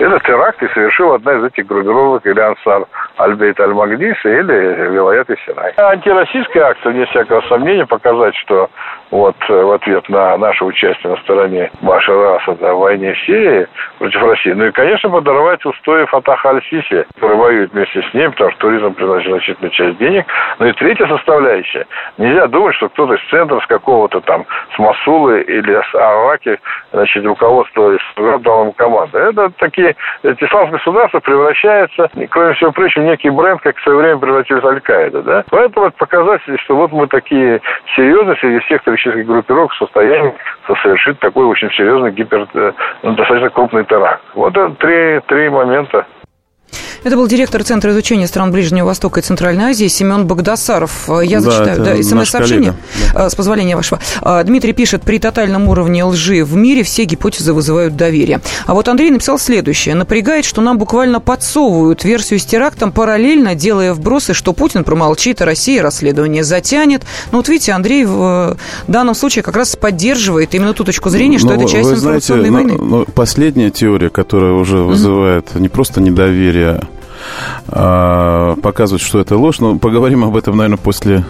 Этот 0.00 0.24
теракт 0.24 0.60
и 0.60 0.68
совершил 0.68 1.12
одна 1.12 1.34
из 1.34 1.44
этих 1.44 1.66
группировок 1.66 2.26
или 2.26 2.40
Ансар 2.40 2.84
Аль-Бейт 3.18 3.60
Аль-Магдис 3.60 4.16
или 4.24 4.90
Вилаят 4.90 5.30
и 5.30 5.36
Синай. 5.46 5.72
Антироссийский 5.76 6.60
акт, 6.60 6.84
вне 6.84 7.06
всякого 7.06 7.40
сомнения, 7.42 7.86
показать, 7.86 8.34
что 8.36 8.70
вот 9.10 9.36
э, 9.48 9.52
в 9.52 9.72
ответ 9.72 10.08
на 10.08 10.36
наше 10.36 10.64
участие 10.64 11.12
на 11.12 11.16
стороне 11.22 11.70
Башара 11.80 12.36
Асада 12.36 12.74
в 12.74 12.78
войне 12.78 13.14
в 13.14 13.18
Сирии 13.20 13.66
против 13.98 14.22
России. 14.22 14.50
Ну 14.50 14.66
и, 14.66 14.70
конечно, 14.72 15.10
подорвать 15.10 15.64
устои 15.64 16.04
Фатаха 16.06 16.50
Аль-Сиси, 16.50 17.06
который 17.14 17.36
воюет 17.36 17.72
вместе 17.72 18.02
с 18.02 18.14
ним, 18.14 18.32
потому 18.32 18.50
что 18.52 18.60
туризм 18.60 18.94
приносит 18.94 19.28
значительную 19.28 19.70
часть 19.70 19.98
денег. 19.98 20.26
Ну 20.58 20.66
и 20.66 20.72
третья 20.72 21.06
составляющая. 21.06 21.86
Нельзя 22.18 22.46
думать, 22.46 22.74
что 22.76 22.88
кто-то 22.88 23.14
из 23.14 23.30
центра, 23.30 23.60
с 23.60 23.66
какого-то 23.66 24.20
там, 24.20 24.46
с 24.74 24.78
Масулы 24.78 25.42
или 25.42 25.80
с 25.90 25.94
Араки, 25.94 26.58
значит, 26.92 27.24
руководство 27.24 27.96
дал 28.16 28.62
ему 28.62 28.72
команду. 28.72 29.18
Это 29.18 29.50
такие, 29.58 29.96
эти 30.22 30.44
исламские 30.44 30.78
государства 30.78 31.20
превращаются, 31.20 32.10
кроме 32.30 32.54
всего 32.54 32.72
прочего, 32.72 33.02
в 33.02 33.06
некий 33.06 33.30
бренд, 33.30 33.60
как 33.60 33.76
в 33.76 33.82
свое 33.82 33.98
время 33.98 34.18
превратились 34.18 34.64
Аль-Каида, 34.64 35.22
да? 35.22 35.44
Поэтому 35.50 35.86
это 35.86 35.96
показатель, 35.96 36.58
что 36.60 36.76
вот 36.76 36.92
мы 36.92 37.06
такие 37.06 37.60
серьезные 37.96 38.36
среди 38.36 38.58
всех 38.60 38.82
террористических 39.04 39.26
группировок 39.26 39.72
в 39.72 39.76
состоянии 39.76 40.34
совершить 40.82 41.18
такой 41.20 41.44
очень 41.44 41.70
серьезный 41.70 42.10
гипер, 42.12 42.48
э, 42.54 42.72
достаточно 43.02 43.50
крупный 43.50 43.84
теракт. 43.84 44.22
Вот 44.34 44.56
это 44.56 44.70
три, 44.76 45.20
три 45.28 45.48
момента. 45.48 46.06
Это 47.04 47.16
был 47.16 47.26
директор 47.26 47.62
Центра 47.62 47.92
изучения 47.92 48.26
стран 48.26 48.50
Ближнего 48.50 48.86
Востока 48.86 49.20
и 49.20 49.22
Центральной 49.22 49.64
Азии 49.64 49.88
Семен 49.88 50.26
Богдасаров. 50.26 51.10
Я 51.22 51.40
да, 51.40 51.50
зачитаю 51.50 51.84
да, 51.84 52.02
смс-сообщение, 52.02 52.74
да. 53.12 53.28
с 53.28 53.34
позволения 53.34 53.76
вашего. 53.76 54.00
А, 54.22 54.42
Дмитрий 54.42 54.72
пишет, 54.72 55.02
при 55.02 55.18
тотальном 55.18 55.68
уровне 55.68 56.02
лжи 56.02 56.42
в 56.42 56.56
мире 56.56 56.82
все 56.82 57.04
гипотезы 57.04 57.52
вызывают 57.52 57.94
доверие. 57.94 58.40
А 58.64 58.72
вот 58.72 58.88
Андрей 58.88 59.10
написал 59.10 59.38
следующее. 59.38 59.94
Напрягает, 59.94 60.46
что 60.46 60.62
нам 60.62 60.78
буквально 60.78 61.20
подсовывают 61.20 62.04
версию 62.04 62.40
с 62.40 62.46
терактом, 62.46 62.90
параллельно 62.90 63.54
делая 63.54 63.92
вбросы, 63.92 64.32
что 64.32 64.54
Путин 64.54 64.82
промолчит, 64.82 65.42
а 65.42 65.44
Россия 65.44 65.82
расследование 65.82 66.42
затянет. 66.42 67.02
Ну 67.32 67.38
вот 67.38 67.48
видите, 67.50 67.72
Андрей 67.72 68.06
в 68.06 68.56
данном 68.88 69.14
случае 69.14 69.42
как 69.42 69.56
раз 69.56 69.76
поддерживает 69.76 70.54
именно 70.54 70.72
ту 70.72 70.84
точку 70.84 71.10
зрения, 71.10 71.36
что 71.36 71.48
но, 71.48 71.56
ну, 71.56 71.60
это 71.60 71.70
часть 71.70 71.90
информационной 71.90 72.48
знаете, 72.48 72.70
войны. 72.70 72.82
Но, 72.82 72.98
но 73.00 73.04
последняя 73.04 73.68
теория, 73.68 74.08
которая 74.08 74.52
уже 74.52 74.78
вызывает 74.78 75.48
mm-hmm. 75.48 75.60
не 75.60 75.68
просто 75.68 76.00
недоверие, 76.00 76.80
а, 77.68 78.56
показывать, 78.56 79.02
что 79.02 79.20
это 79.20 79.36
ложь. 79.36 79.60
Но 79.60 79.78
поговорим 79.78 80.24
об 80.24 80.36
этом, 80.36 80.56
наверное, 80.56 80.78
после 80.78 81.24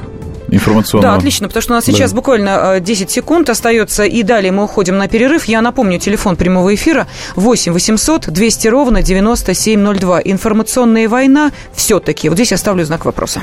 информационного. 0.51 1.15
Да, 1.15 1.19
отлично, 1.19 1.49
потому 1.49 1.63
что 1.63 1.73
у 1.73 1.77
нас 1.77 1.85
сейчас 1.85 2.11
да. 2.11 2.17
буквально 2.17 2.81
10 2.81 3.09
а, 3.09 3.11
секунд 3.11 3.51
остается, 3.51 4.05
и 4.05 4.23
далее 4.23 4.53
мы 4.53 4.65
уходим 4.65 4.99
на 4.99 5.09
перерыв. 5.09 5.45
Я 5.47 5.63
напомню, 5.63 5.99
телефон 5.99 6.37
прямого 6.37 6.75
эфира 6.75 7.07
8 7.37 7.73
800 7.73 8.29
200 8.29 8.69
ровно 8.69 9.03
9702. 9.03 10.21
Информационная 10.25 11.09
война 11.09 11.53
все-таки. 11.75 12.29
Вот 12.29 12.37
здесь 12.37 12.51
я 12.51 12.57
ставлю 12.57 12.85
знак 12.85 13.05
вопроса. 13.05 13.43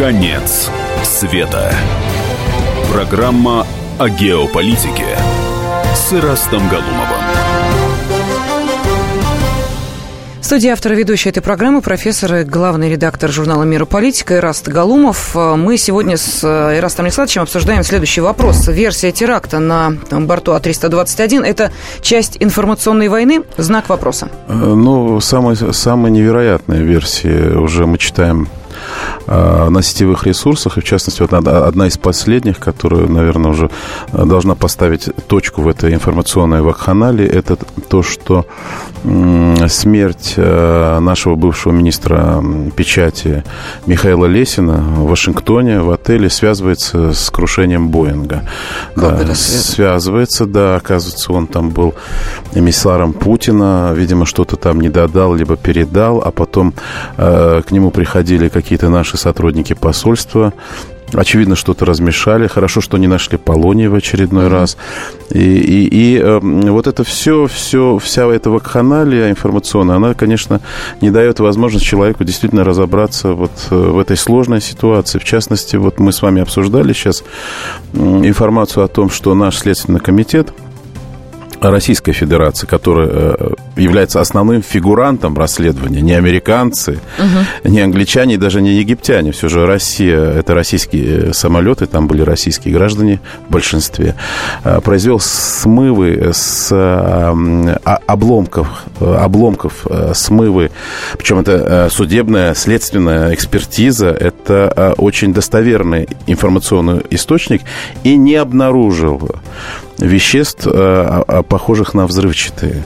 Конец 0.00 0.70
света. 1.04 1.70
Программа 2.90 3.66
о 3.98 4.08
геополитике 4.08 5.04
с 5.94 6.14
Ирастом 6.14 6.66
Галумовым. 6.70 7.20
В 10.40 10.44
студии 10.46 10.70
автора 10.70 10.94
ведущей 10.94 11.28
этой 11.28 11.42
программы 11.42 11.82
профессор 11.82 12.36
и 12.36 12.44
главный 12.44 12.90
редактор 12.90 13.30
журнала 13.30 13.64
«Мира 13.64 13.84
политика» 13.84 14.38
Ираст 14.38 14.68
Галумов. 14.68 15.34
Мы 15.34 15.76
сегодня 15.76 16.16
с 16.16 16.42
Ирастом 16.44 17.04
Александровичем 17.04 17.42
обсуждаем 17.42 17.84
следующий 17.84 18.22
вопрос. 18.22 18.68
Версия 18.68 19.12
теракта 19.12 19.58
на 19.58 19.90
борту 20.10 20.52
А-321– 20.52 21.44
это 21.44 21.72
часть 22.00 22.38
информационной 22.40 23.08
войны? 23.08 23.42
Знак 23.58 23.90
вопроса. 23.90 24.30
Ну, 24.48 25.20
самая, 25.20 25.56
самая 25.56 26.10
невероятная 26.10 26.80
версия 26.80 27.58
уже 27.58 27.84
мы 27.84 27.98
читаем 27.98 28.48
Э, 28.48 28.99
на 29.26 29.82
сетевых 29.82 30.26
ресурсах, 30.26 30.78
и 30.78 30.80
в 30.80 30.84
частности, 30.84 31.22
вот 31.22 31.32
одна 31.32 31.86
из 31.86 31.96
последних, 31.98 32.58
которая, 32.58 33.06
наверное, 33.06 33.50
уже 33.50 33.70
э, 34.12 34.24
должна 34.24 34.54
поставить 34.54 35.08
точку 35.26 35.62
в 35.62 35.68
этой 35.68 35.94
информационной 35.94 36.62
вакханалии, 36.62 37.26
это 37.26 37.56
то, 37.88 38.02
что 38.02 38.46
смерть 39.68 40.34
э, 40.36 40.98
нашего 41.00 41.34
бывшего 41.34 41.72
министра 41.72 42.44
печати 42.76 43.44
Михаила 43.86 44.26
Лесина 44.26 44.76
в 44.96 45.08
Вашингтоне 45.08 45.80
в 45.80 45.90
отеле 45.90 46.28
связывается 46.28 47.14
с 47.14 47.30
крушением 47.30 47.88
Боинга. 47.88 48.42
Как 48.94 49.26
да, 49.26 49.34
связывается, 49.34 50.44
да, 50.44 50.76
оказывается, 50.76 51.32
он 51.32 51.46
там 51.46 51.70
был 51.70 51.94
эмиссаром 52.52 53.14
Путина, 53.14 53.92
видимо, 53.94 54.26
что-то 54.26 54.56
там 54.56 54.80
не 54.80 54.90
додал, 54.90 55.34
либо 55.34 55.56
передал, 55.56 56.22
а 56.22 56.30
потом 56.30 56.74
э, 57.16 57.62
к 57.66 57.70
нему 57.70 57.90
приходили 57.90 58.48
какие-то 58.48 58.90
наши 59.00 59.16
сотрудники 59.16 59.72
посольства, 59.72 60.52
Очевидно, 61.12 61.56
что-то 61.56 61.84
размешали. 61.84 62.46
Хорошо, 62.46 62.80
что 62.80 62.96
не 62.96 63.08
нашли 63.08 63.36
полоний 63.36 63.88
в 63.88 63.96
очередной 63.96 64.46
mm-hmm. 64.46 64.60
раз. 64.60 64.76
И, 65.30 65.40
и, 65.40 65.88
и 65.90 66.18
э, 66.18 66.38
вот 66.38 66.86
это 66.86 67.02
все, 67.02 67.48
все, 67.48 67.98
вся 67.98 68.26
эта 68.32 68.48
вакханалия 68.48 69.28
информационная, 69.28 69.96
она, 69.96 70.14
конечно, 70.14 70.60
не 71.00 71.10
дает 71.10 71.40
возможность 71.40 71.84
человеку 71.84 72.22
действительно 72.22 72.62
разобраться 72.62 73.32
вот 73.32 73.50
э, 73.70 73.74
в 73.74 73.98
этой 73.98 74.16
сложной 74.16 74.60
ситуации. 74.60 75.18
В 75.18 75.24
частности, 75.24 75.74
вот 75.74 75.98
мы 75.98 76.12
с 76.12 76.22
вами 76.22 76.42
обсуждали 76.42 76.92
сейчас 76.92 77.24
информацию 77.92 78.84
о 78.84 78.88
том, 78.88 79.10
что 79.10 79.34
наш 79.34 79.58
Следственный 79.58 79.98
комитет 79.98 80.52
Российской 81.60 82.12
Федерации, 82.12 82.66
которая 82.66 83.08
э, 83.10 83.50
является 83.76 84.20
основным 84.20 84.62
фигурантом 84.62 85.36
расследования, 85.36 86.00
не 86.00 86.14
американцы, 86.14 86.98
угу. 87.18 87.68
не 87.68 87.80
англичане, 87.80 88.38
даже 88.38 88.62
не 88.62 88.74
египтяне. 88.74 89.32
Все 89.32 89.48
же 89.48 89.66
Россия, 89.66 90.18
это 90.18 90.54
российские 90.54 91.34
самолеты, 91.34 91.86
там 91.86 92.06
были 92.06 92.22
российские 92.22 92.74
граждане 92.74 93.20
в 93.48 93.52
большинстве, 93.52 94.14
э, 94.64 94.80
произвел 94.80 95.20
смывы 95.20 96.30
с 96.32 96.68
э, 96.70 97.76
обломков, 98.06 98.84
обломков 99.00 99.86
смывы, 100.14 100.70
причем 101.18 101.40
это 101.40 101.88
судебная, 101.90 102.54
следственная 102.54 103.34
экспертиза, 103.34 104.08
это 104.08 104.94
очень 104.96 105.32
достоверный 105.32 106.08
информационный 106.26 107.02
источник, 107.10 107.62
и 108.04 108.16
не 108.16 108.36
обнаружил 108.36 109.30
веществ, 110.00 110.66
э, 110.66 110.70
а, 110.74 111.24
а, 111.26 111.42
похожих 111.42 111.94
на 111.94 112.06
взрывчатые. 112.06 112.84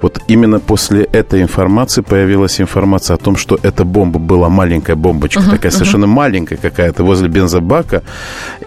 Вот 0.00 0.20
именно 0.28 0.60
после 0.60 1.04
этой 1.04 1.42
информации 1.42 2.02
появилась 2.02 2.60
информация 2.60 3.14
о 3.14 3.18
том, 3.18 3.36
что 3.36 3.58
эта 3.62 3.84
бомба 3.84 4.18
была 4.18 4.48
маленькая 4.48 4.96
бомбочка, 4.96 5.40
uh-huh, 5.40 5.50
такая 5.50 5.72
uh-huh. 5.72 5.76
совершенно 5.76 6.06
маленькая 6.06 6.56
какая-то 6.56 7.04
возле 7.04 7.28
бензобака, 7.28 8.02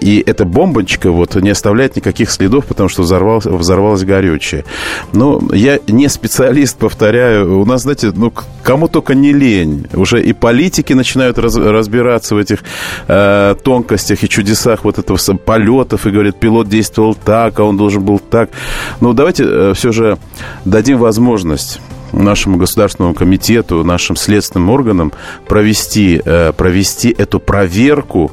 и 0.02 0.24
эта 0.26 0.46
бомбочка 0.46 1.12
вот 1.12 1.36
не 1.36 1.50
оставляет 1.50 1.96
никаких 1.96 2.32
следов, 2.32 2.66
потому 2.66 2.90
что 2.90 3.04
взорвалась, 3.04 3.46
взорвалась 3.46 4.04
горючее. 4.04 4.66
Но 5.14 5.42
я 5.54 5.80
не 5.88 6.10
специалист, 6.10 6.78
повторяю, 6.78 7.60
у 7.60 7.66
нас, 7.66 7.84
знаете, 7.84 8.12
ну, 8.16 8.34
кому 8.64 8.88
только 8.88 9.16
не 9.16 9.34
лень. 9.34 9.88
Уже 9.94 10.22
и 10.22 10.34
политики 10.34 10.94
начинают 10.94 11.38
раз, 11.38 11.56
разбираться 11.56 12.36
в 12.36 12.38
этих 12.38 12.60
э, 13.08 13.56
тонкостях 13.64 14.24
и 14.24 14.30
чудесах 14.30 14.84
вот 14.84 14.98
этого 14.98 15.18
полетов, 15.38 16.06
и 16.06 16.10
говорят, 16.10 16.40
пилот 16.40 16.68
действовал 16.68 17.16
так, 17.16 17.60
а 17.60 17.64
он 17.64 17.78
должен 17.86 18.04
был 18.04 18.20
так. 18.20 18.50
Но 19.00 19.14
давайте 19.14 19.44
э, 19.44 19.74
все 19.76 19.92
же 19.92 20.18
дадим 20.66 20.98
возможность 20.98 21.80
нашему 22.24 22.58
государственному 22.58 23.14
комитету, 23.14 23.84
нашим 23.84 24.16
следственным 24.16 24.70
органам 24.70 25.12
провести, 25.48 26.22
э, 26.24 26.54
провести 26.54 27.14
эту 27.18 27.40
проверку, 27.40 28.32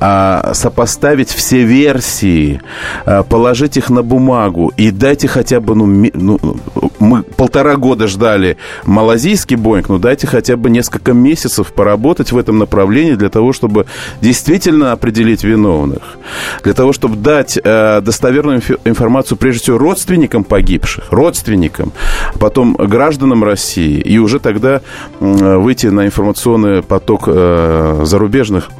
а, 0.00 0.52
сопоставить 0.54 1.30
все 1.30 1.64
версии, 1.64 2.60
а, 3.04 3.22
положить 3.22 3.76
их 3.76 3.90
на 3.90 4.02
бумагу 4.02 4.72
и 4.76 4.90
дайте 4.90 5.28
хотя 5.28 5.60
бы, 5.60 5.74
ну, 5.74 5.86
ну, 6.14 6.56
мы 6.98 7.22
полтора 7.22 7.76
года 7.76 8.06
ждали 8.06 8.56
малазийский 8.84 9.56
Боинг, 9.56 9.88
но 9.88 9.98
дайте 9.98 10.26
хотя 10.26 10.56
бы 10.56 10.70
несколько 10.70 11.12
месяцев 11.12 11.72
поработать 11.72 12.32
в 12.32 12.38
этом 12.38 12.58
направлении 12.58 13.14
для 13.14 13.28
того, 13.28 13.52
чтобы 13.52 13.86
действительно 14.20 14.92
определить 14.92 15.44
виновных, 15.44 16.18
для 16.62 16.74
того, 16.74 16.92
чтобы 16.92 17.16
дать 17.16 17.58
э, 17.62 18.00
достоверную 18.00 18.62
информацию, 18.84 19.38
прежде 19.38 19.62
всего, 19.62 19.78
родственникам 19.78 20.44
погибших, 20.44 21.04
родственникам, 21.10 21.92
потом 22.38 22.74
гражданам 22.74 23.21
гражданам 23.22 23.44
России 23.44 24.00
и 24.00 24.18
уже 24.18 24.40
тогда 24.40 24.80
выйти 25.20 25.86
на 25.86 26.06
информационный 26.06 26.82
поток 26.82 27.24
э, 27.26 28.02
зарубежных 28.04 28.70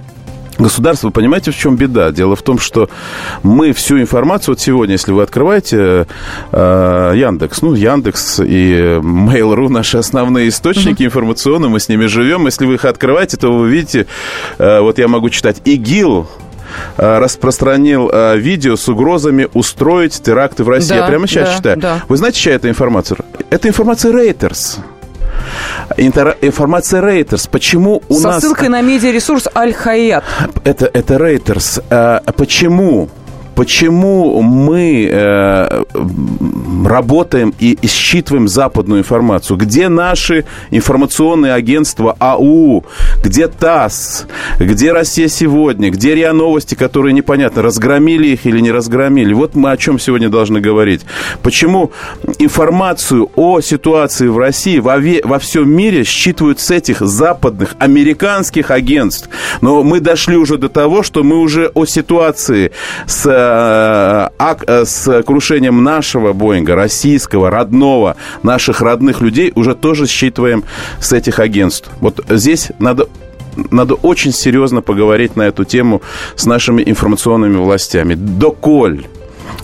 государств. 0.59 1.05
Вы 1.05 1.13
понимаете, 1.13 1.53
в 1.53 1.57
чем 1.57 1.77
беда? 1.77 2.11
Дело 2.11 2.35
в 2.35 2.43
том, 2.43 2.59
что 2.59 2.89
мы 3.43 3.73
всю 3.73 4.01
информацию, 4.01 4.55
вот 4.55 4.61
сегодня, 4.61 4.95
если 4.95 5.13
вы 5.13 5.23
открываете 5.23 6.07
э, 6.51 7.13
Яндекс, 7.17 7.63
ну, 7.63 7.75
Яндекс 7.75 8.41
и 8.41 8.99
Mail.ru, 9.01 9.69
наши 9.69 9.99
основные 9.99 10.49
источники 10.49 11.03
uh-huh. 11.03 11.07
информационные, 11.07 11.69
мы 11.69 11.79
с 11.79 11.89
ними 11.89 12.07
живем. 12.07 12.47
Если 12.47 12.67
вы 12.67 12.75
их 12.75 12.85
открываете, 12.85 13.37
то 13.37 13.53
вы 13.53 13.71
видите, 13.71 14.07
э, 14.59 14.81
вот 14.81 14.99
я 14.99 15.07
могу 15.07 15.31
читать, 15.31 15.63
ИГИЛ 15.65 16.27
Э, 16.27 16.52
распространил 16.97 18.11
э, 18.13 18.37
видео 18.37 18.77
с 18.77 18.89
угрозами 18.89 19.49
устроить 19.55 20.23
теракты 20.23 20.65
в 20.65 20.69
России. 20.69 20.91
Да, 20.91 20.97
Я 20.97 21.07
прямо 21.07 21.27
сейчас 21.27 21.49
да, 21.49 21.57
читаю. 21.57 21.77
Да. 21.79 22.03
Вы 22.09 22.17
знаете, 22.17 22.39
чья 22.39 22.55
это 22.55 22.69
информация? 22.69 23.19
Это 23.51 23.69
информация 23.69 24.13
Рейтерс. 24.13 24.79
Интер... 25.97 26.37
Информация 26.41 27.01
Рейтерс. 27.03 27.47
Почему 27.47 28.03
у 28.09 28.15
Со 28.15 28.29
нас... 28.29 28.35
Со 28.37 28.41
ссылкой 28.43 28.69
на 28.69 28.81
медиаресурс 28.81 29.49
Аль-Хаят. 29.55 30.25
Это, 30.65 30.91
это 30.93 31.17
Рейтерс. 31.17 31.81
Э, 31.91 32.21
почему 32.37 33.09
почему 33.63 34.43
мы 34.43 35.09
э, 35.09 35.85
работаем 36.85 37.55
и 37.61 37.79
считываем 37.87 38.49
западную 38.49 39.03
информацию? 39.03 39.57
Где 39.57 39.89
наши 39.89 40.45
информационные 40.73 41.55
агентства 41.55 42.17
АУ? 42.19 42.85
Где 43.23 43.47
ТАСС? 43.47 44.27
Где 44.59 44.91
Россия 44.93 45.29
сегодня? 45.29 45.91
Где 45.91 46.17
РИА 46.17 46.33
Новости, 46.33 46.75
которые 46.75 47.13
непонятно, 47.13 47.63
разгромили 47.63 48.29
их 48.29 48.47
или 48.47 48.59
не 48.59 48.73
разгромили? 48.73 49.33
Вот 49.33 49.55
мы 49.55 49.71
о 49.71 49.77
чем 49.77 50.01
сегодня 50.01 50.29
должны 50.29 50.61
говорить. 50.61 51.03
Почему 51.43 51.93
информацию 52.41 53.31
о 53.37 53.61
ситуации 53.61 54.27
в 54.27 54.39
России 54.39 54.81
во, 54.81 54.99
ве, 54.99 55.21
во 55.23 55.39
всем 55.39 55.71
мире 55.71 56.03
считывают 56.03 56.59
с 56.59 56.69
этих 56.73 56.99
западных, 56.99 57.77
американских 57.79 58.73
агентств? 58.73 59.29
Но 59.61 59.85
мы 59.85 60.01
дошли 60.01 60.37
уже 60.37 60.59
до 60.59 60.69
того, 60.69 61.05
что 61.05 61.23
мы 61.23 61.39
уже 61.39 61.69
о 61.69 61.85
ситуации 61.85 62.73
с 63.07 63.52
Э, 63.53 64.29
с 64.85 65.23
крушением 65.25 65.85
нашего 65.85 66.33
Боинга, 66.33 66.75
российского, 66.75 67.51
родного, 67.51 68.17
наших 68.43 68.81
родных 68.81 69.21
людей 69.21 69.53
уже 69.55 69.75
тоже 69.75 70.07
считываем 70.07 70.65
с 71.01 71.13
этих 71.13 71.39
агентств. 71.39 71.91
Вот 72.01 72.25
здесь 72.29 72.71
надо 72.79 73.09
надо 73.71 73.95
очень 73.95 74.33
серьезно 74.33 74.81
поговорить 74.81 75.37
на 75.37 75.43
эту 75.43 75.65
тему 75.65 76.01
с 76.37 76.47
нашими 76.47 76.83
информационными 76.87 77.57
властями. 77.57 78.15
Доколь 78.15 79.05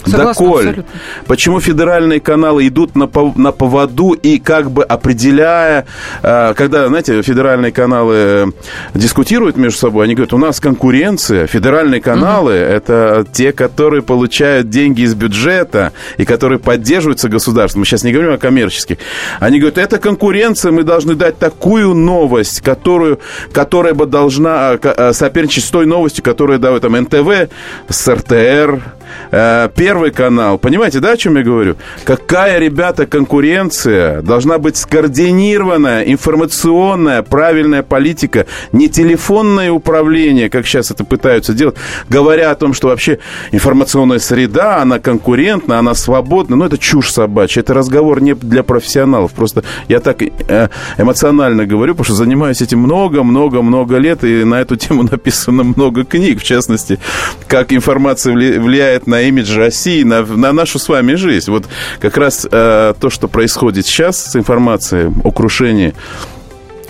Согласна, 0.06 0.44
Доколь? 0.44 0.66
абсолютно. 0.66 0.92
Почему 1.26 1.60
федеральные 1.60 2.20
каналы 2.20 2.66
идут 2.68 2.96
на, 2.96 3.08
на 3.36 3.52
поводу 3.52 4.12
и 4.12 4.38
как 4.38 4.70
бы 4.70 4.84
определяя, 4.84 5.86
э, 6.22 6.54
когда, 6.54 6.86
знаете, 6.88 7.22
федеральные 7.22 7.72
каналы 7.72 8.14
э, 8.16 8.46
дискутируют 8.94 9.56
между 9.56 9.78
собой, 9.78 10.04
они 10.04 10.14
говорят, 10.14 10.32
у 10.32 10.38
нас 10.38 10.60
конкуренция, 10.60 11.46
федеральные 11.46 12.00
каналы 12.00 12.52
это 12.52 13.26
те, 13.32 13.52
которые 13.52 14.02
получают 14.02 14.70
деньги 14.70 15.02
из 15.02 15.14
бюджета 15.14 15.92
и 16.16 16.24
которые 16.24 16.58
поддерживаются 16.58 17.28
государством. 17.28 17.80
Мы 17.80 17.86
сейчас 17.86 18.04
не 18.04 18.12
говорим 18.12 18.32
о 18.32 18.38
коммерческих. 18.38 18.98
Они 19.40 19.58
говорят, 19.58 19.78
это 19.78 19.98
конкуренция, 19.98 20.72
мы 20.72 20.82
должны 20.82 21.14
дать 21.14 21.38
такую 21.38 21.94
новость, 21.94 22.60
которую, 22.60 23.20
которая 23.52 23.94
бы 23.94 24.06
должна 24.06 24.78
э, 24.80 25.12
соперничать 25.12 25.64
с 25.64 25.70
той 25.70 25.86
новостью, 25.86 26.24
которую 26.24 26.58
дает 26.58 26.82
там 26.82 26.92
НТВ, 26.92 27.50
с 27.88 28.08
РТР, 28.08 28.82
Первый 29.30 30.10
канал. 30.10 30.58
Понимаете, 30.58 31.00
да, 31.00 31.12
о 31.12 31.16
чем 31.16 31.36
я 31.36 31.42
говорю? 31.42 31.76
Какая, 32.04 32.58
ребята, 32.58 33.06
конкуренция? 33.06 34.22
Должна 34.22 34.58
быть 34.58 34.76
скоординированная, 34.76 36.02
информационная, 36.02 37.22
правильная 37.22 37.82
политика, 37.82 38.46
не 38.72 38.88
телефонное 38.88 39.70
управление, 39.70 40.50
как 40.50 40.66
сейчас 40.66 40.90
это 40.90 41.04
пытаются 41.04 41.52
делать, 41.52 41.76
говоря 42.08 42.50
о 42.50 42.54
том, 42.54 42.74
что 42.74 42.88
вообще 42.88 43.18
информационная 43.52 44.18
среда, 44.18 44.82
она 44.82 44.98
конкурентна, 44.98 45.78
она 45.78 45.94
свободна. 45.94 46.56
Ну, 46.56 46.64
это 46.64 46.78
чушь 46.78 47.10
собачья. 47.10 47.60
Это 47.60 47.74
разговор 47.74 48.20
не 48.20 48.34
для 48.34 48.62
профессионалов. 48.62 49.32
Просто 49.32 49.64
я 49.88 50.00
так 50.00 50.22
э, 50.22 50.68
эмоционально 50.98 51.66
говорю, 51.66 51.94
потому 51.94 52.04
что 52.04 52.14
занимаюсь 52.14 52.62
этим 52.62 52.80
много-много-много 52.80 53.96
лет, 53.96 54.24
и 54.24 54.44
на 54.44 54.60
эту 54.60 54.76
тему 54.76 55.02
написано 55.10 55.64
много 55.64 56.04
книг, 56.04 56.40
в 56.40 56.44
частности, 56.44 56.98
как 57.46 57.72
информация 57.72 58.34
вли- 58.34 58.58
влияет 58.98 59.06
на 59.06 59.22
имидж 59.22 59.56
России, 59.56 60.02
на, 60.02 60.24
на 60.24 60.52
нашу 60.52 60.78
с 60.78 60.88
вами 60.88 61.14
жизнь. 61.14 61.50
Вот 61.50 61.64
как 62.00 62.16
раз 62.16 62.46
э, 62.50 62.94
то, 62.98 63.10
что 63.10 63.28
происходит 63.28 63.86
сейчас 63.86 64.32
с 64.32 64.36
информацией 64.36 65.12
о 65.24 65.30
крушении 65.30 65.94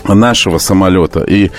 нашего 0.09 0.59
самолета. 0.59 1.21
И 1.21 1.51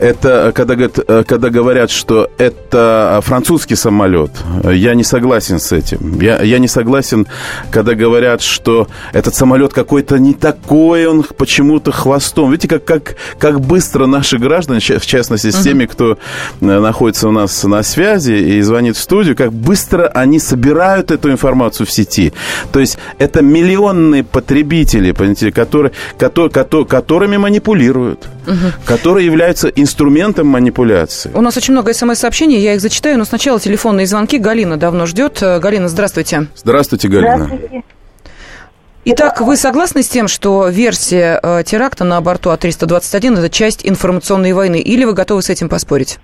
это, 0.00 0.52
когда, 0.54 0.74
говорят, 0.74 1.26
когда 1.26 1.50
говорят, 1.50 1.90
что 1.90 2.30
это 2.38 3.20
французский 3.24 3.76
самолет, 3.76 4.30
я 4.64 4.94
не 4.94 5.04
согласен 5.04 5.58
с 5.58 5.72
этим. 5.72 6.20
Я, 6.20 6.42
я 6.42 6.58
не 6.58 6.68
согласен, 6.68 7.26
когда 7.70 7.94
говорят, 7.94 8.42
что 8.42 8.88
этот 9.12 9.34
самолет 9.34 9.72
какой-то 9.72 10.18
не 10.18 10.34
такой, 10.34 11.06
он 11.06 11.22
почему-то 11.22 11.92
хвостом. 11.92 12.50
Видите, 12.50 12.68
как, 12.68 12.84
как, 12.84 13.16
как 13.38 13.60
быстро 13.60 14.06
наши 14.06 14.38
граждане, 14.38 14.80
в 14.80 15.06
частности, 15.06 15.50
с 15.50 15.62
теми, 15.62 15.86
кто 15.86 16.18
э, 16.60 16.80
находится 16.80 17.28
у 17.28 17.32
нас 17.32 17.64
на 17.64 17.82
связи 17.82 18.32
и 18.32 18.60
звонит 18.62 18.96
в 18.96 19.00
студию, 19.00 19.36
как 19.36 19.52
быстро 19.52 20.06
они 20.08 20.38
собирают 20.38 21.10
эту 21.10 21.30
информацию 21.30 21.86
в 21.86 21.90
сети. 21.90 22.32
То 22.72 22.80
есть 22.80 22.98
это 23.18 23.42
миллионные 23.42 24.24
потребители, 24.24 25.12
которые, 25.50 25.92
которые, 26.18 26.50
которыми 26.50 27.36
манипулируют, 27.36 27.87
которые 28.84 29.26
являются 29.26 29.68
инструментом 29.68 30.46
манипуляции. 30.46 31.30
У 31.34 31.40
нас 31.40 31.56
очень 31.56 31.72
много 31.72 31.92
смс-сообщений, 31.92 32.58
я 32.58 32.74
их 32.74 32.80
зачитаю, 32.80 33.18
но 33.18 33.24
сначала 33.24 33.58
телефонные 33.60 34.06
звонки. 34.06 34.38
Галина 34.38 34.76
давно 34.76 35.06
ждет. 35.06 35.42
Э, 35.42 35.58
Галина, 35.58 35.88
здравствуйте. 35.88 36.46
Здравствуйте, 36.54 37.08
Галина. 37.08 37.50
Итак, 39.04 39.40
вы 39.40 39.56
согласны 39.56 40.02
с 40.02 40.08
тем, 40.08 40.28
что 40.28 40.68
версия 40.68 41.40
э, 41.42 41.62
теракта 41.64 42.04
на 42.04 42.20
борту 42.20 42.50
А-321– 42.50 43.38
это 43.38 43.48
часть 43.48 43.88
информационной 43.88 44.52
войны, 44.52 44.80
или 44.80 45.04
вы 45.04 45.14
готовы 45.14 45.40
с 45.40 45.48
этим 45.48 45.68
поспорить? 45.68 46.18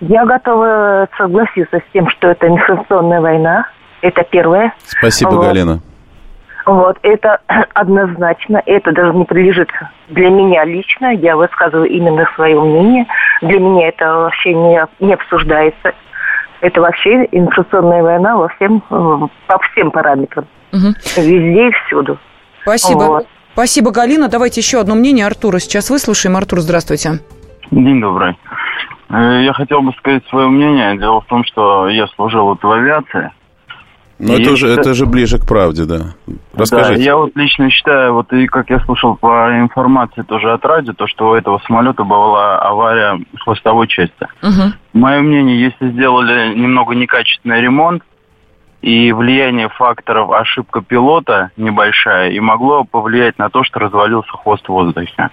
Я 0.00 0.24
готова 0.24 1.08
согласиться 1.18 1.76
с 1.76 1.92
тем, 1.92 2.08
что 2.08 2.28
это 2.28 2.48
информационная 2.48 3.20
война. 3.20 3.66
Это 4.00 4.22
первое. 4.30 4.72
Спасибо, 4.86 5.30
Вот. 5.30 5.46
Галина. 5.46 5.80
Вот, 6.70 6.98
это 7.02 7.40
однозначно, 7.74 8.62
это 8.64 8.92
даже 8.92 9.12
не 9.12 9.24
прилежит 9.24 9.68
для 10.08 10.30
меня 10.30 10.64
лично, 10.64 11.12
я 11.12 11.36
высказываю 11.36 11.88
именно 11.88 12.24
свое 12.36 12.60
мнение. 12.60 13.06
Для 13.42 13.58
меня 13.58 13.88
это 13.88 14.06
вообще 14.06 14.54
не, 14.54 14.80
не 15.00 15.14
обсуждается. 15.14 15.94
Это 16.60 16.80
вообще 16.80 17.24
информационная 17.32 18.04
война 18.04 18.36
во 18.36 18.48
всем, 18.50 18.84
э, 18.88 19.28
по 19.48 19.58
всем 19.58 19.90
параметрам. 19.90 20.46
Мгм. 20.70 20.94
Везде 21.16 21.68
и 21.68 21.72
всюду. 21.72 22.18
Спасибо. 22.62 22.98
Вот. 22.98 23.26
Спасибо, 23.54 23.90
Галина. 23.90 24.28
Давайте 24.28 24.60
еще 24.60 24.78
одно 24.78 24.94
мнение 24.94 25.26
Артура 25.26 25.58
сейчас 25.58 25.90
выслушаем. 25.90 26.36
Артур, 26.36 26.60
здравствуйте. 26.60 27.18
День 27.72 28.00
добрый. 28.00 28.38
Э, 29.08 29.40
Я 29.42 29.52
хотел 29.54 29.82
бы 29.82 29.92
сказать 29.98 30.22
свое 30.28 30.46
мнение. 30.46 30.96
Дело 30.98 31.20
в 31.20 31.26
том, 31.26 31.42
что 31.44 31.88
я 31.88 32.06
служил 32.14 32.44
вот 32.44 32.62
в 32.62 32.70
авиации. 32.70 33.32
Но 34.20 34.34
И 34.34 34.42
это 34.42 34.54
же, 34.54 34.68
это- 34.68 34.92
же 34.92 35.06
ближе 35.06 35.38
к 35.38 35.46
правде, 35.46 35.86
да. 35.86 36.14
Расскажите. 36.52 36.96
Да, 36.96 37.02
я 37.02 37.16
вот 37.16 37.34
лично 37.34 37.70
считаю, 37.70 38.12
вот 38.12 38.30
и 38.34 38.46
как 38.46 38.68
я 38.68 38.78
слушал 38.80 39.16
по 39.16 39.48
информации 39.58 40.20
тоже 40.22 40.52
от 40.52 40.62
радио, 40.64 40.92
то, 40.92 41.06
что 41.06 41.30
у 41.30 41.34
этого 41.34 41.58
самолета 41.66 42.04
была 42.04 42.58
авария 42.58 43.18
хвостовой 43.38 43.88
части. 43.88 44.26
Мое 44.92 45.20
мнение, 45.22 45.58
если 45.58 45.90
сделали 45.92 46.54
немного 46.54 46.94
некачественный 46.94 47.62
ремонт, 47.62 48.02
и 48.82 49.12
влияние 49.12 49.68
факторов 49.70 50.30
ошибка 50.32 50.82
пилота 50.82 51.50
небольшая, 51.56 52.30
и 52.30 52.40
могло 52.40 52.84
повлиять 52.84 53.38
на 53.38 53.48
то, 53.48 53.64
что 53.64 53.78
развалился 53.78 54.30
хвост 54.32 54.64
в 54.66 54.68
воздухе. 54.70 55.30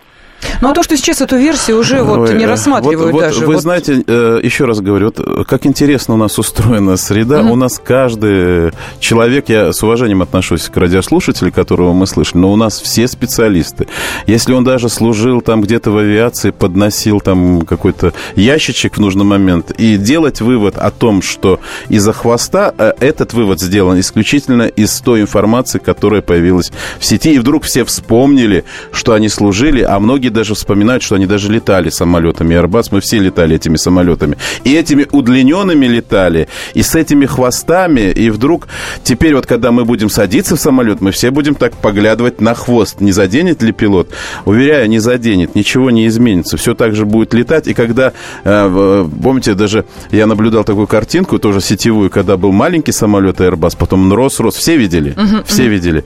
Ну, 0.61 0.69
а 0.69 0.73
то, 0.73 0.81
что 0.83 0.97
сейчас 0.97 1.21
эту 1.21 1.37
версию 1.37 1.79
уже 1.79 2.01
вот 2.01 2.29
Ой, 2.29 2.35
не 2.35 2.45
э, 2.45 2.47
рассматривают 2.47 2.99
вот- 2.99 3.11
вот 3.13 3.21
даже. 3.21 3.45
Вы 3.45 3.53
Вот 3.53 3.61
знаете, 3.61 4.03
э, 4.05 4.39
еще 4.41 4.65
раз 4.65 4.79
говорю, 4.79 5.07
вот 5.07 5.19
э, 5.19 5.43
как 5.47 5.65
интересно 5.65 6.15
у 6.15 6.17
нас 6.17 6.39
устроена 6.39 6.97
среда. 6.97 7.41
У 7.41 7.55
нас 7.55 7.79
каждый 7.83 8.71
человек, 8.99 9.49
я 9.49 9.71
с 9.71 9.83
уважением 9.83 10.21
отношусь 10.21 10.63
к 10.69 10.77
радиослушателю, 10.77 11.51
которого 11.51 11.93
мы 11.93 12.07
слышали, 12.07 12.39
но 12.39 12.51
у 12.51 12.55
нас 12.55 12.79
все 12.79 13.07
специалисты. 13.07 13.87
Если 14.25 14.53
он 14.53 14.63
даже 14.63 14.89
служил 14.89 15.41
там 15.41 15.61
где-то 15.61 15.91
в 15.91 15.97
авиации, 15.97 16.49
подносил 16.51 17.19
там 17.21 17.61
какой-то 17.61 18.13
ящичек 18.35 18.97
в 18.97 18.99
нужный 18.99 19.25
момент, 19.25 19.71
и 19.71 19.97
делать 19.97 20.41
вывод 20.41 20.77
о 20.77 20.91
том, 20.91 21.21
что 21.21 21.59
из-за 21.89 22.13
хвоста, 22.13 22.73
этот 22.99 23.33
вывод 23.33 23.59
сделан 23.59 23.99
исключительно 23.99 24.63
из 24.63 24.99
той 25.01 25.21
информации, 25.21 25.79
которая 25.79 26.21
появилась 26.21 26.71
в 26.99 27.05
сети, 27.05 27.33
и 27.35 27.39
вдруг 27.39 27.63
все 27.63 27.83
вспомнили, 27.85 28.63
что 28.91 29.13
они 29.13 29.29
служили, 29.29 29.81
а 29.81 29.99
многие 29.99 30.29
даже 30.29 30.46
вспоминают, 30.55 31.03
что 31.03 31.15
они 31.15 31.25
даже 31.25 31.51
летали 31.51 31.89
самолетами 31.89 32.55
Airbus, 32.55 32.87
мы 32.91 33.01
все 33.01 33.19
летали 33.19 33.55
этими 33.55 33.77
самолетами. 33.77 34.37
И 34.63 34.75
этими 34.75 35.05
удлиненными 35.11 35.85
летали, 35.85 36.47
и 36.73 36.81
с 36.83 36.95
этими 36.95 37.25
хвостами, 37.25 38.11
и 38.11 38.29
вдруг 38.29 38.67
теперь 39.03 39.35
вот 39.35 39.45
когда 39.45 39.71
мы 39.71 39.85
будем 39.85 40.09
садиться 40.09 40.55
в 40.55 40.59
самолет, 40.59 41.01
мы 41.01 41.11
все 41.11 41.31
будем 41.31 41.55
так 41.55 41.73
поглядывать 41.75 42.41
на 42.41 42.53
хвост, 42.53 43.01
не 43.01 43.11
заденет 43.11 43.61
ли 43.61 43.71
пилот. 43.71 44.09
Уверяю, 44.45 44.89
не 44.89 44.99
заденет, 44.99 45.55
ничего 45.55 45.91
не 45.91 46.07
изменится, 46.07 46.57
все 46.57 46.73
так 46.73 46.95
же 46.95 47.05
будет 47.05 47.33
летать, 47.33 47.67
и 47.67 47.73
когда, 47.73 48.13
э, 48.43 49.07
помните, 49.23 49.53
даже 49.53 49.85
я 50.11 50.27
наблюдал 50.27 50.63
такую 50.63 50.87
картинку, 50.87 51.39
тоже 51.39 51.61
сетевую, 51.61 52.09
когда 52.09 52.37
был 52.37 52.51
маленький 52.51 52.91
самолет 52.91 53.39
Airbus, 53.39 53.75
потом 53.77 54.03
он 54.05 54.13
рос, 54.13 54.39
рос, 54.39 54.55
все 54.55 54.77
видели? 54.77 55.13
Мгм, 55.17 55.43
все 55.45 55.63
мгм. 55.63 55.71
видели. 55.71 56.03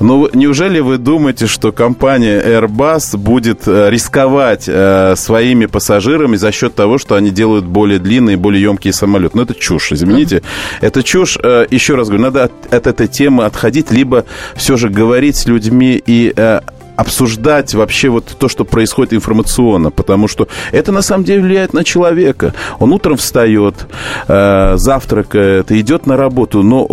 Но 0.00 0.20
вы- 0.20 0.30
неужели 0.34 0.80
вы 0.80 0.98
думаете, 0.98 1.46
что 1.46 1.72
компания 1.72 2.40
Airbus 2.40 3.16
будет 3.16 3.57
э, 3.66 3.90
рисковать 3.90 4.64
э, 4.66 5.14
своими 5.16 5.66
пассажирами 5.66 6.36
за 6.36 6.52
счет 6.52 6.74
того, 6.74 6.98
что 6.98 7.14
они 7.14 7.30
делают 7.30 7.64
более 7.64 7.98
длинные, 7.98 8.36
более 8.36 8.62
емкие 8.62 8.92
самолеты? 8.92 9.36
Ну, 9.36 9.42
это 9.42 9.54
чушь, 9.54 9.92
извините. 9.92 10.42
Это 10.80 11.02
чушь. 11.02 11.38
Э, 11.42 11.66
еще 11.70 11.94
раз 11.94 12.08
говорю, 12.08 12.24
надо 12.24 12.44
от, 12.44 12.72
от 12.72 12.86
этой 12.86 13.08
темы 13.08 13.44
отходить, 13.44 13.90
либо 13.90 14.24
все 14.54 14.76
же 14.76 14.88
говорить 14.88 15.36
с 15.36 15.46
людьми 15.46 16.02
и 16.04 16.32
э, 16.36 16.60
обсуждать 16.98 17.74
вообще 17.74 18.08
вот 18.08 18.24
то, 18.38 18.48
что 18.48 18.64
происходит 18.64 19.14
информационно, 19.14 19.92
потому 19.92 20.26
что 20.26 20.48
это 20.72 20.90
на 20.90 21.00
самом 21.00 21.22
деле 21.22 21.42
влияет 21.42 21.72
на 21.72 21.84
человека. 21.84 22.54
Он 22.80 22.92
утром 22.92 23.16
встает, 23.16 23.86
э, 24.26 24.72
завтракает, 24.76 25.70
идет 25.70 26.06
на 26.06 26.16
работу, 26.16 26.64
но 26.64 26.84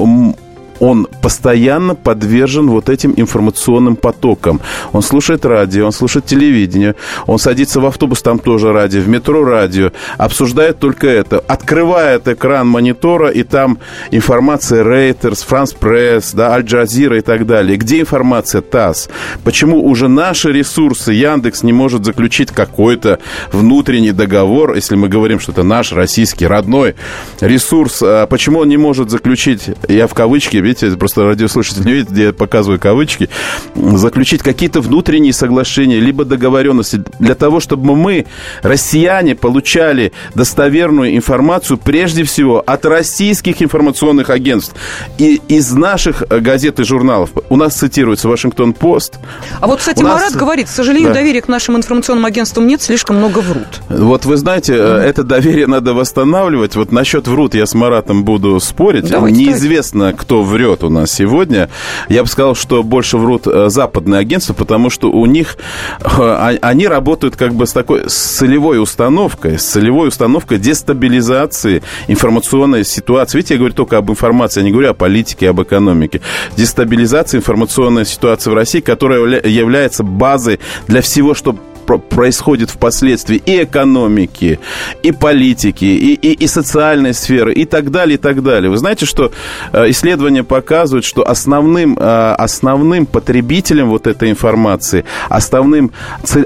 он 0.79 1.07
постоянно 1.21 1.95
подвержен 1.95 2.69
вот 2.69 2.89
этим 2.89 3.13
информационным 3.15 3.95
потокам. 3.95 4.61
Он 4.91 5.01
слушает 5.01 5.45
радио, 5.45 5.85
он 5.85 5.91
слушает 5.91 6.25
телевидение, 6.25 6.95
он 7.25 7.39
садится 7.39 7.79
в 7.79 7.85
автобус, 7.85 8.21
там 8.21 8.39
тоже 8.39 8.71
радио, 8.71 9.01
в 9.01 9.07
метро 9.07 9.43
радио, 9.43 9.91
обсуждает 10.17 10.79
только 10.79 11.07
это. 11.07 11.39
Открывает 11.39 12.27
экран 12.27 12.67
монитора, 12.67 13.29
и 13.29 13.43
там 13.43 13.77
информация 14.11 14.83
Reuters, 14.83 15.45
France 15.47 15.75
Press, 15.79 16.35
да, 16.35 16.53
Аль 16.53 16.63
Джазира 16.63 17.17
и 17.17 17.21
так 17.21 17.45
далее. 17.45 17.77
Где 17.77 18.01
информация 18.01 18.61
ТАСС? 18.61 19.09
Почему 19.43 19.85
уже 19.85 20.07
наши 20.07 20.51
ресурсы, 20.51 21.13
Яндекс 21.13 21.63
не 21.63 21.73
может 21.73 22.05
заключить 22.05 22.51
какой-то 22.51 23.19
внутренний 23.51 24.11
договор, 24.11 24.75
если 24.75 24.95
мы 24.95 25.07
говорим, 25.07 25.39
что 25.39 25.51
это 25.51 25.63
наш 25.63 25.91
российский 25.93 26.47
родной 26.47 26.95
ресурс, 27.39 28.01
а 28.01 28.27
почему 28.27 28.59
он 28.59 28.69
не 28.69 28.77
может 28.77 29.09
заключить, 29.09 29.69
я 29.87 30.07
в 30.07 30.13
кавычки 30.13 30.57
видите, 30.65 30.89
просто 30.97 31.23
радиослушатель 31.23 31.85
не 31.85 31.93
видит, 31.93 32.11
где 32.11 32.23
я 32.25 32.33
показываю 32.33 32.79
кавычки, 32.79 33.29
заключить 33.75 34.41
какие-то 34.41 34.81
внутренние 34.81 35.33
соглашения, 35.33 35.99
либо 35.99 36.25
договоренности 36.25 37.03
для 37.19 37.35
того, 37.35 37.59
чтобы 37.59 37.95
мы, 37.95 38.25
россияне, 38.61 39.35
получали 39.35 40.11
достоверную 40.33 41.15
информацию 41.15 41.77
прежде 41.77 42.23
всего 42.23 42.63
от 42.65 42.85
российских 42.85 43.61
информационных 43.61 44.29
агентств 44.29 44.75
и 45.17 45.41
из 45.47 45.71
наших 45.71 46.23
газет 46.27 46.79
и 46.79 46.83
журналов. 46.83 47.31
У 47.49 47.55
нас 47.55 47.75
цитируется 47.75 48.27
Вашингтон-Пост. 48.27 49.19
А 49.59 49.67
вот, 49.67 49.79
кстати, 49.79 50.01
нас... 50.01 50.19
Марат 50.19 50.33
говорит, 50.33 50.67
к 50.67 50.71
сожалению, 50.71 51.09
да. 51.09 51.15
доверия 51.15 51.41
к 51.41 51.47
нашим 51.47 51.75
информационным 51.75 52.25
агентствам 52.25 52.67
нет, 52.67 52.81
слишком 52.81 53.17
много 53.17 53.39
врут. 53.39 53.81
Вот 53.89 54.25
вы 54.25 54.37
знаете, 54.37 54.73
mm-hmm. 54.73 55.01
это 55.01 55.23
доверие 55.23 55.67
надо 55.67 55.93
восстанавливать. 55.93 56.75
Вот 56.75 56.91
насчет 56.91 57.27
врут 57.27 57.55
я 57.55 57.65
с 57.65 57.73
Маратом 57.73 58.23
буду 58.23 58.59
спорить. 58.59 59.09
Давайте, 59.09 59.37
Неизвестно, 59.37 59.99
давайте. 59.99 60.19
кто 60.19 60.43
врет 60.55 60.85
у 60.85 60.89
нас 60.89 61.11
сегодня. 61.11 61.69
Я 62.07 62.23
бы 62.23 62.29
сказал, 62.29 62.55
что 62.55 62.81
больше 62.81 63.17
врут 63.17 63.45
э, 63.45 63.69
западные 63.69 64.19
агентства, 64.19 64.53
потому 64.53 64.89
что 64.89 65.11
у 65.11 65.25
них 65.25 65.57
э, 65.99 66.05
а, 66.17 66.53
они 66.61 66.87
работают 66.87 67.35
как 67.35 67.53
бы 67.53 67.67
с 67.67 67.73
такой 67.73 68.09
с 68.09 68.37
целевой 68.37 68.81
установкой, 68.81 69.59
с 69.59 69.65
целевой 69.65 70.07
установкой 70.07 70.57
дестабилизации 70.57 71.83
информационной 72.07 72.85
ситуации. 72.85 73.37
Видите, 73.37 73.55
я 73.55 73.57
говорю 73.57 73.75
только 73.75 73.97
об 73.97 74.09
информации, 74.09 74.61
я 74.61 74.65
не 74.65 74.71
говорю 74.71 74.91
о 74.91 74.93
политике, 74.93 75.49
об 75.49 75.61
экономике. 75.61 76.21
Дестабилизация 76.55 77.39
информационной 77.39 78.05
ситуации 78.05 78.49
в 78.49 78.53
России, 78.53 78.79
которая 78.79 79.41
является 79.45 80.03
базой 80.03 80.61
для 80.87 81.01
всего, 81.01 81.33
что 81.33 81.57
происходит 81.85 82.69
впоследствии 82.69 83.41
и 83.45 83.63
экономики, 83.63 84.59
и 85.03 85.11
политики, 85.11 85.85
и, 85.85 86.13
и, 86.13 86.33
и 86.33 86.47
социальной 86.47 87.13
сферы, 87.13 87.53
и 87.53 87.65
так 87.65 87.91
далее, 87.91 88.15
и 88.15 88.17
так 88.17 88.43
далее. 88.43 88.69
Вы 88.69 88.77
знаете, 88.77 89.05
что 89.05 89.31
э, 89.71 89.89
исследования 89.89 90.43
показывают, 90.43 91.05
что 91.05 91.27
основным, 91.27 91.97
э, 91.99 92.35
основным 92.37 93.05
потребителем 93.05 93.89
вот 93.89 94.07
этой 94.07 94.29
информации, 94.29 95.05
основным, 95.29 95.91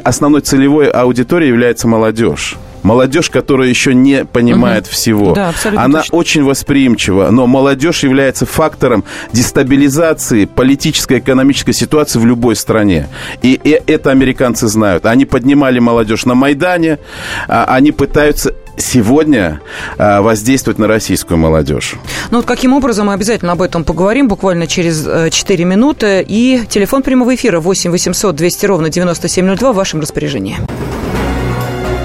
основной 0.04 0.42
целевой 0.42 0.90
аудиторией 0.90 1.50
является 1.50 1.88
молодежь 1.88 2.58
молодежь, 2.84 3.30
которая 3.30 3.70
еще 3.70 3.94
не 3.94 4.26
понимает 4.26 4.86
угу. 4.86 4.92
всего. 4.92 5.34
Да, 5.34 5.54
Она 5.76 6.00
точно. 6.00 6.18
очень 6.18 6.44
восприимчива, 6.44 7.30
но 7.30 7.48
молодежь 7.48 8.04
является 8.04 8.46
фактором 8.46 9.04
дестабилизации 9.34 10.46
политической, 10.46 11.20
экономической 11.20 11.74
ситуации 11.74 12.20
в 12.20 12.26
любой 12.26 12.56
стране. 12.56 13.08
И, 13.42 13.60
и 13.64 13.82
это 13.88 14.12
американцы 14.12 14.68
знают. 14.68 15.06
Они 15.06 15.26
поднимали 15.26 15.80
молодежь 15.80 16.26
на 16.26 16.36
Майдане, 16.36 17.00
а 17.48 17.66
они 17.66 17.92
пытаются 17.92 18.54
сегодня 18.78 19.62
а, 19.98 20.22
воздействовать 20.22 20.80
на 20.80 20.88
российскую 20.88 21.38
молодежь. 21.38 21.96
Ну 22.32 22.38
вот 22.38 22.46
каким 22.46 22.74
образом, 22.74 23.08
мы 23.08 23.14
обязательно 23.14 23.52
об 23.52 23.62
этом 23.62 23.84
поговорим 23.84 24.28
буквально 24.28 24.68
через 24.68 25.04
4 25.32 25.64
э, 25.64 25.68
минуты. 25.68 26.26
И 26.28 26.62
телефон 26.70 27.04
прямого 27.04 27.36
эфира 27.36 27.60
8 27.60 27.92
800 27.92 28.36
200 28.36 28.66
ровно 28.66 28.90
9702 28.90 29.74
в 29.74 29.76
вашем 29.76 30.00
распоряжении. 30.00 30.58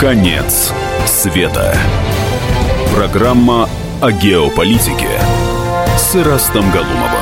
Конец 0.00 0.72
света. 1.06 1.76
Программа 2.94 3.68
о 4.00 4.12
геополитике 4.12 5.08
с 5.96 6.14
Ирастом 6.14 6.70
Галумовым. 6.70 7.18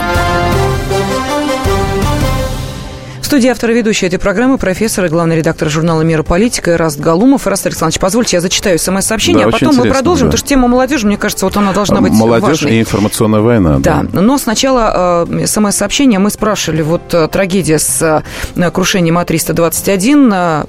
В 3.22 3.24
студии 3.24 3.48
автора 3.48 3.72
ведущей 3.72 4.06
этой 4.06 4.18
программы 4.18 4.58
профессор 4.58 5.06
и 5.06 5.08
главный 5.08 5.36
редактор 5.36 5.70
журнала 5.70 6.02
«Мира 6.02 6.22
политика» 6.22 6.74
Ираст 6.74 7.00
Галумов. 7.00 7.48
Ираст 7.48 7.66
Александрович, 7.66 7.98
позвольте, 7.98 8.36
я 8.36 8.40
зачитаю 8.42 8.78
смс-сообщение, 8.78 9.46
да, 9.46 9.48
а 9.48 9.52
потом 9.52 9.74
мы 9.74 9.90
продолжим, 9.90 10.26
да. 10.26 10.32
потому 10.32 10.38
что 10.38 10.48
тема 10.48 10.68
молодежи, 10.68 11.06
мне 11.06 11.16
кажется, 11.16 11.46
вот 11.46 11.56
она 11.56 11.72
должна 11.72 12.02
быть 12.02 12.12
Молодежь 12.12 12.48
важной. 12.48 12.76
и 12.76 12.80
информационная 12.82 13.40
война. 13.40 13.78
Да, 13.78 14.04
да. 14.04 14.20
но 14.20 14.38
сначала 14.38 15.26
э, 15.28 15.46
смс-сообщение 15.46 16.18
мы 16.18 16.30
спрашивали, 16.30 16.82
вот 16.82 17.12
э, 17.14 17.26
трагедия 17.26 17.78
с 17.78 18.22
э, 18.54 18.70
крушением 18.70 19.18
А-321, 19.18 20.68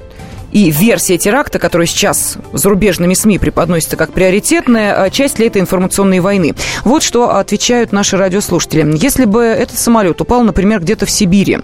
и 0.51 0.71
версия 0.71 1.17
теракта, 1.17 1.59
которая 1.59 1.87
сейчас 1.87 2.37
зарубежными 2.53 3.13
СМИ 3.13 3.39
преподносится 3.39 3.95
как 3.95 4.13
приоритетная, 4.13 5.01
а 5.01 5.09
часть 5.09 5.39
ли 5.39 5.47
это 5.47 5.59
информационной 5.59 6.19
войны. 6.19 6.55
Вот 6.83 7.03
что 7.03 7.35
отвечают 7.35 7.91
наши 7.91 8.17
радиослушатели. 8.17 8.97
Если 8.97 9.25
бы 9.25 9.43
этот 9.43 9.77
самолет 9.77 10.21
упал, 10.21 10.43
например, 10.43 10.81
где-то 10.81 11.05
в 11.05 11.11
Сибири, 11.11 11.59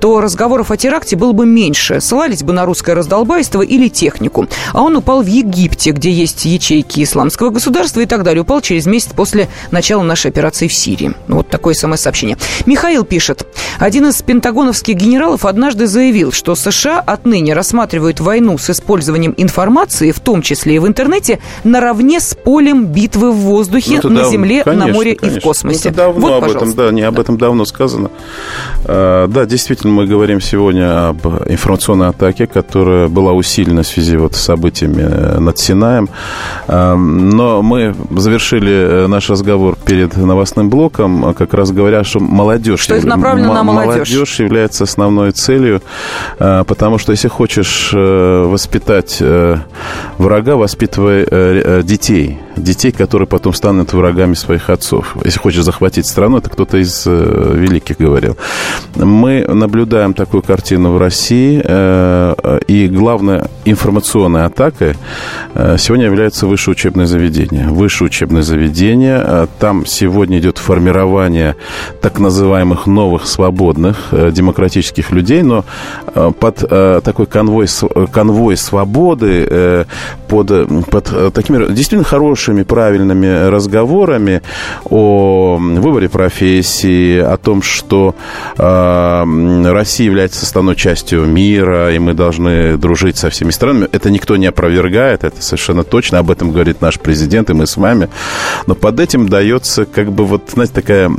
то 0.00 0.20
разговоров 0.20 0.70
о 0.70 0.76
теракте 0.76 1.16
было 1.16 1.32
бы 1.32 1.46
меньше. 1.46 2.00
Ссылались 2.00 2.42
бы 2.42 2.52
на 2.52 2.66
русское 2.66 2.94
раздолбайство 2.94 3.62
или 3.62 3.88
технику. 3.88 4.48
А 4.72 4.82
он 4.82 4.96
упал 4.96 5.22
в 5.22 5.26
Египте, 5.26 5.92
где 5.92 6.10
есть 6.10 6.44
ячейки 6.44 7.02
исламского 7.02 7.50
государства 7.50 8.00
и 8.00 8.06
так 8.06 8.22
далее. 8.22 8.42
Упал 8.42 8.60
через 8.60 8.86
месяц 8.86 9.12
после 9.14 9.48
начала 9.70 10.02
нашей 10.02 10.30
операции 10.30 10.68
в 10.68 10.74
Сирии. 10.74 11.14
Вот 11.28 11.48
такое 11.48 11.74
смс-сообщение. 11.74 12.36
Михаил 12.66 13.04
пишет. 13.04 13.46
Один 13.78 14.08
из 14.08 14.20
пентагоновских 14.22 14.96
генералов 14.96 15.44
однажды 15.44 15.86
заявил, 15.86 16.32
что 16.32 16.54
США 16.54 17.00
отныне 17.00 17.54
рассматривают 17.54 18.20
войну 18.20 18.33
с 18.58 18.70
использованием 18.70 19.34
информации, 19.36 20.10
в 20.10 20.20
том 20.20 20.42
числе 20.42 20.76
и 20.76 20.78
в 20.78 20.86
интернете, 20.86 21.38
наравне 21.64 22.20
с 22.20 22.34
полем 22.34 22.86
битвы 22.86 23.32
в 23.32 23.36
воздухе, 23.36 24.00
ну, 24.02 24.10
на 24.10 24.20
дав... 24.22 24.30
земле, 24.30 24.62
конечно, 24.62 24.86
на 24.86 24.92
море 24.92 25.14
конечно. 25.14 25.38
и 25.38 25.40
в 25.40 25.42
космосе. 25.42 25.88
Это 25.88 25.98
давно 25.98 26.20
вот, 26.20 26.42
об 26.42 26.50
этом, 26.50 26.74
да, 26.74 26.90
не 26.90 27.02
об 27.02 27.18
этом 27.18 27.36
давно 27.38 27.64
сказано. 27.64 28.10
А, 28.84 29.26
да, 29.28 29.46
действительно, 29.46 29.92
мы 29.92 30.06
говорим 30.06 30.40
сегодня 30.40 31.08
об 31.08 31.26
информационной 31.48 32.08
атаке, 32.08 32.46
которая 32.46 33.08
была 33.08 33.32
усилена 33.32 33.82
в 33.82 33.86
связи 33.86 34.16
вот 34.16 34.34
с 34.34 34.40
событиями 34.40 35.02
э, 35.02 35.38
над 35.38 35.58
Синаем. 35.58 36.08
А, 36.66 36.94
но 36.96 37.62
мы 37.62 37.94
завершили 38.10 38.72
э, 38.72 39.06
наш 39.06 39.30
разговор 39.30 39.76
перед 39.84 40.16
новостным 40.16 40.70
блоком, 40.70 41.34
как 41.34 41.54
раз 41.54 41.70
говоря, 41.70 42.04
что 42.04 42.20
молодежь... 42.20 42.80
Что 42.80 42.94
это 42.94 43.06
направлено 43.06 43.54
на 43.54 43.62
молодежь? 43.62 44.10
Молодежь 44.10 44.40
является 44.40 44.84
основной 44.84 45.32
целью, 45.32 45.82
а, 46.38 46.64
потому 46.64 46.98
что 46.98 47.12
если 47.12 47.28
хочешь 47.28 47.90
э, 47.92 48.13
воспитать 48.14 49.18
э, 49.20 49.56
врага, 50.18 50.56
воспитывая 50.56 51.26
э, 51.30 51.82
детей. 51.84 52.38
Детей, 52.56 52.92
которые 52.92 53.26
потом 53.26 53.52
станут 53.52 53.92
врагами 53.92 54.34
своих 54.34 54.70
отцов. 54.70 55.16
Если 55.24 55.38
хочешь 55.38 55.64
захватить 55.64 56.06
страну, 56.06 56.38
это 56.38 56.50
кто-то 56.50 56.78
из 56.78 57.04
э, 57.06 57.52
великих 57.54 57.98
говорил. 57.98 58.36
Мы 58.94 59.44
наблюдаем 59.46 60.14
такую 60.14 60.42
картину 60.42 60.92
в 60.92 60.98
России, 60.98 61.62
и 62.68 62.88
главная 62.88 63.48
информационная 63.64 64.46
атака 64.46 64.94
сегодня 65.78 66.06
является 66.06 66.46
высшее 66.46 66.72
учебное 66.72 67.06
заведение. 67.06 67.68
Высшее 67.68 68.06
учебное 68.06 68.42
заведение, 68.42 69.48
там 69.58 69.86
сегодня 69.86 70.38
идет 70.38 70.58
формирование 70.58 71.56
так 72.00 72.18
называемых 72.18 72.86
новых 72.86 73.26
свободных 73.26 73.96
демократических 74.12 75.10
людей, 75.10 75.42
но 75.42 75.64
под 76.38 76.58
такой 77.04 77.26
конвой 77.26 77.66
конвой 78.06 78.56
свободы 78.56 79.46
э, 79.48 79.84
под, 80.28 80.48
под 80.90 81.12
э, 81.12 81.30
такими 81.32 81.66
действительно 81.72 82.04
хорошими, 82.04 82.62
правильными 82.62 83.48
разговорами 83.48 84.42
о 84.84 85.58
выборе 85.58 86.08
профессии, 86.08 87.18
о 87.18 87.36
том, 87.36 87.62
что 87.62 88.14
э, 88.58 89.72
Россия 89.72 90.06
является 90.06 90.40
составной 90.40 90.76
частью 90.76 91.24
мира, 91.24 91.94
и 91.94 91.98
мы 91.98 92.14
должны 92.14 92.76
дружить 92.76 93.16
со 93.16 93.30
всеми 93.30 93.50
странами. 93.50 93.88
Это 93.92 94.10
никто 94.10 94.36
не 94.36 94.46
опровергает, 94.46 95.24
это 95.24 95.42
совершенно 95.42 95.84
точно. 95.84 96.18
Об 96.18 96.30
этом 96.30 96.52
говорит 96.52 96.80
наш 96.80 96.98
президент, 96.98 97.50
и 97.50 97.54
мы 97.54 97.66
с 97.66 97.76
вами. 97.76 98.08
Но 98.66 98.74
под 98.74 99.00
этим 99.00 99.28
дается 99.28 99.84
как 99.84 100.12
бы 100.12 100.24
вот, 100.24 100.50
знаете, 100.52 100.74
такая 100.74 101.10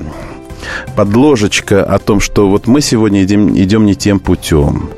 подложечка 0.95 1.84
о 1.84 1.99
том, 1.99 2.19
что 2.19 2.49
вот 2.49 2.67
мы 2.67 2.82
сегодня 2.82 3.23
идем, 3.23 3.56
идем 3.56 3.86
не 3.86 3.95
тем 3.95 4.19
путем. 4.19 4.89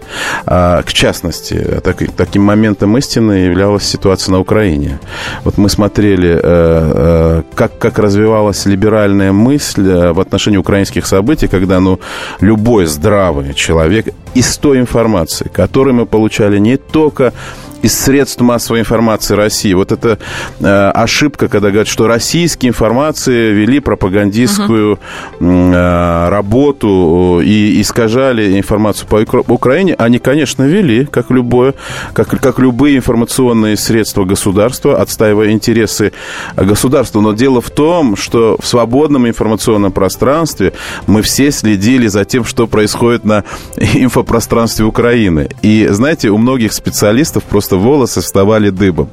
А, 0.45 0.81
к 0.83 0.93
частности, 0.93 1.55
так, 1.83 2.03
таким 2.15 2.43
моментом 2.43 2.97
истины 2.97 3.33
являлась 3.33 3.83
ситуация 3.83 4.33
на 4.33 4.39
Украине. 4.39 4.99
Вот 5.43 5.57
мы 5.57 5.69
смотрели, 5.69 6.31
э, 6.31 6.39
э, 6.43 7.43
как, 7.55 7.77
как 7.77 7.99
развивалась 7.99 8.65
либеральная 8.65 9.31
мысль 9.31 9.87
э, 9.87 10.11
в 10.13 10.19
отношении 10.19 10.57
украинских 10.57 11.05
событий, 11.05 11.47
когда 11.47 11.79
ну, 11.79 11.99
любой 12.41 12.85
здравый 12.85 13.53
человек 13.53 14.07
из 14.33 14.57
той 14.57 14.79
информации, 14.79 15.49
которую 15.53 15.95
мы 15.95 16.05
получали 16.05 16.59
не 16.59 16.77
только 16.77 17.33
из 17.81 17.97
средств 17.97 18.41
массовой 18.41 18.81
информации 18.81 19.35
России. 19.35 19.73
Вот 19.73 19.91
это 19.91 20.19
э, 20.59 20.91
ошибка, 20.91 21.47
когда 21.47 21.69
говорят, 21.69 21.87
что 21.87 22.07
российские 22.07 22.69
информации 22.69 23.51
вели 23.51 23.79
пропагандистскую 23.79 24.99
э, 25.39 26.29
работу 26.29 27.41
и 27.43 27.81
искажали 27.81 28.57
информацию 28.57 29.07
по 29.07 29.17
Украине. 29.53 29.95
Они, 29.97 30.19
конечно, 30.19 30.63
вели, 30.63 31.05
как 31.05 31.29
любое, 31.29 31.73
как, 32.13 32.29
как 32.29 32.59
любые 32.59 32.97
информационные 32.97 33.77
средства 33.77 34.25
государства, 34.25 35.01
отстаивая 35.01 35.51
интересы 35.51 36.13
государства. 36.55 37.21
Но 37.21 37.33
дело 37.33 37.61
в 37.61 37.69
том, 37.69 38.15
что 38.15 38.57
в 38.59 38.67
свободном 38.67 39.27
информационном 39.27 39.91
пространстве 39.91 40.73
мы 41.05 41.21
все 41.21 41.51
следили 41.51 42.07
за 42.07 42.25
тем, 42.25 42.43
что 42.45 42.67
происходит 42.67 43.25
на 43.25 43.43
инфопространстве 43.77 44.85
Украины. 44.85 45.49
И, 45.61 45.87
знаете, 45.89 46.29
у 46.29 46.37
многих 46.37 46.73
специалистов 46.73 47.43
просто 47.43 47.66
просто 47.67 47.77
волосы 47.77 48.21
вставали 48.21 48.69
дыбом. 48.69 49.09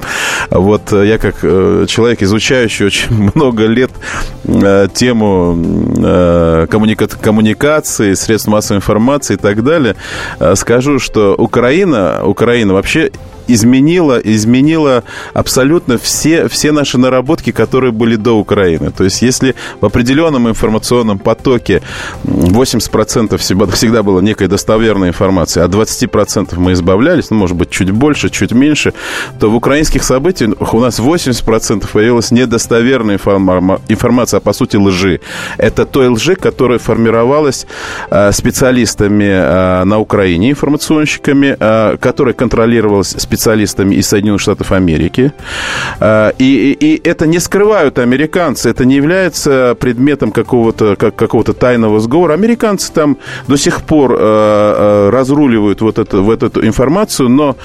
Вот 0.50 0.92
э, 0.92 1.06
я 1.06 1.18
как 1.18 1.36
э, 1.42 1.86
человек, 1.88 2.22
изучающий 2.22 2.86
очень 2.86 3.30
много 3.34 3.66
лет 3.66 3.90
э, 4.44 4.88
тему 4.94 5.56
коммуника 6.70 7.08
коммуникации, 7.08 8.14
средств 8.14 8.48
массовой 8.48 8.78
информации 8.78 9.34
и 9.34 9.36
так 9.36 9.62
далее, 9.64 9.96
скажу, 10.54 10.98
что 10.98 11.34
Украина, 11.34 12.22
Украина 12.24 12.74
вообще 12.74 13.10
изменила, 13.48 14.18
изменила 14.18 15.04
абсолютно 15.32 15.98
все, 15.98 16.48
все 16.48 16.72
наши 16.72 16.98
наработки, 16.98 17.52
которые 17.52 17.92
были 17.92 18.16
до 18.16 18.38
Украины. 18.38 18.90
То 18.90 19.04
есть, 19.04 19.22
если 19.22 19.54
в 19.80 19.86
определенном 19.86 20.48
информационном 20.48 21.18
потоке 21.18 21.82
80% 22.24 23.36
всегда, 23.38 23.66
всегда 23.66 24.02
была 24.02 24.20
некая 24.22 24.48
достоверная 24.48 25.08
информация, 25.08 25.64
а 25.64 25.68
20% 25.68 26.58
мы 26.58 26.72
избавлялись, 26.72 27.30
ну, 27.30 27.36
может 27.36 27.56
быть, 27.56 27.70
чуть 27.70 27.90
больше, 27.90 28.30
чуть 28.30 28.52
меньше, 28.52 28.92
то 29.38 29.50
в 29.50 29.54
украинских 29.54 30.04
событиях 30.04 30.74
у 30.74 30.80
нас 30.80 30.98
80% 30.98 31.88
появилась 31.92 32.30
недостоверная 32.30 33.16
информация, 33.88 34.38
а 34.38 34.40
по 34.40 34.52
сути 34.52 34.76
лжи. 34.76 35.20
Это 35.58 35.84
той 35.84 36.08
лжи, 36.08 36.34
которая 36.34 36.78
формировалась 36.78 37.66
э, 38.10 38.32
специалистами 38.32 39.24
э, 39.24 39.84
на 39.84 39.98
Украине, 39.98 40.50
информационщиками, 40.50 41.56
э, 41.58 41.96
которая 42.00 42.34
контролировалась 42.34 43.08
специалистами 43.08 43.33
специалистами 43.34 43.96
из 43.96 44.08
Соединенных 44.08 44.40
Штатов 44.40 44.70
Америки. 44.72 45.32
А, 46.00 46.32
и, 46.38 46.76
и, 46.78 47.08
это 47.08 47.26
не 47.26 47.40
скрывают 47.40 47.98
американцы. 47.98 48.70
Это 48.70 48.84
не 48.84 48.94
является 48.94 49.76
предметом 49.78 50.30
какого-то 50.30 50.96
как, 50.96 51.16
какого 51.16 51.44
тайного 51.44 52.00
сговора. 52.00 52.34
Американцы 52.34 52.92
там 52.92 53.16
до 53.48 53.56
сих 53.56 53.82
пор 53.82 54.12
э, 54.12 54.16
э, 54.18 55.10
разруливают 55.10 55.80
вот, 55.80 55.98
это, 55.98 56.18
вот 56.18 56.42
эту 56.42 56.64
информацию, 56.64 57.28
но 57.28 57.56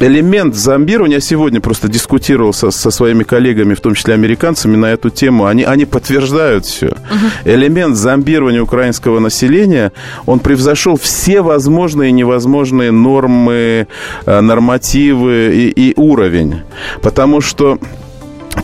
элемент 0.00 0.54
зомбирования, 0.54 1.16
я 1.16 1.20
сегодня 1.20 1.60
просто 1.60 1.88
дискутировал 1.88 2.54
со, 2.54 2.70
со 2.70 2.90
своими 2.90 3.24
коллегами, 3.24 3.74
в 3.74 3.80
том 3.80 3.94
числе 3.94 4.14
американцами, 4.14 4.76
на 4.76 4.86
эту 4.86 5.10
тему, 5.10 5.44
они, 5.44 5.64
они 5.64 5.84
подтверждают 5.84 6.64
все. 6.64 6.86
Угу. 6.86 7.52
Элемент 7.52 7.96
зомбирования 7.96 8.62
украинского 8.62 9.20
населения, 9.20 9.92
он 10.26 10.38
превзошел 10.38 10.96
все 10.96 11.42
возможные 11.42 12.08
и 12.08 12.12
невозможные 12.12 12.90
нормы, 12.90 13.86
э, 14.26 14.40
нормативы, 14.40 14.93
мотивы 14.94 15.50
и, 15.54 15.90
и 15.90 15.94
уровень. 15.96 16.62
Потому 17.02 17.40
что 17.40 17.78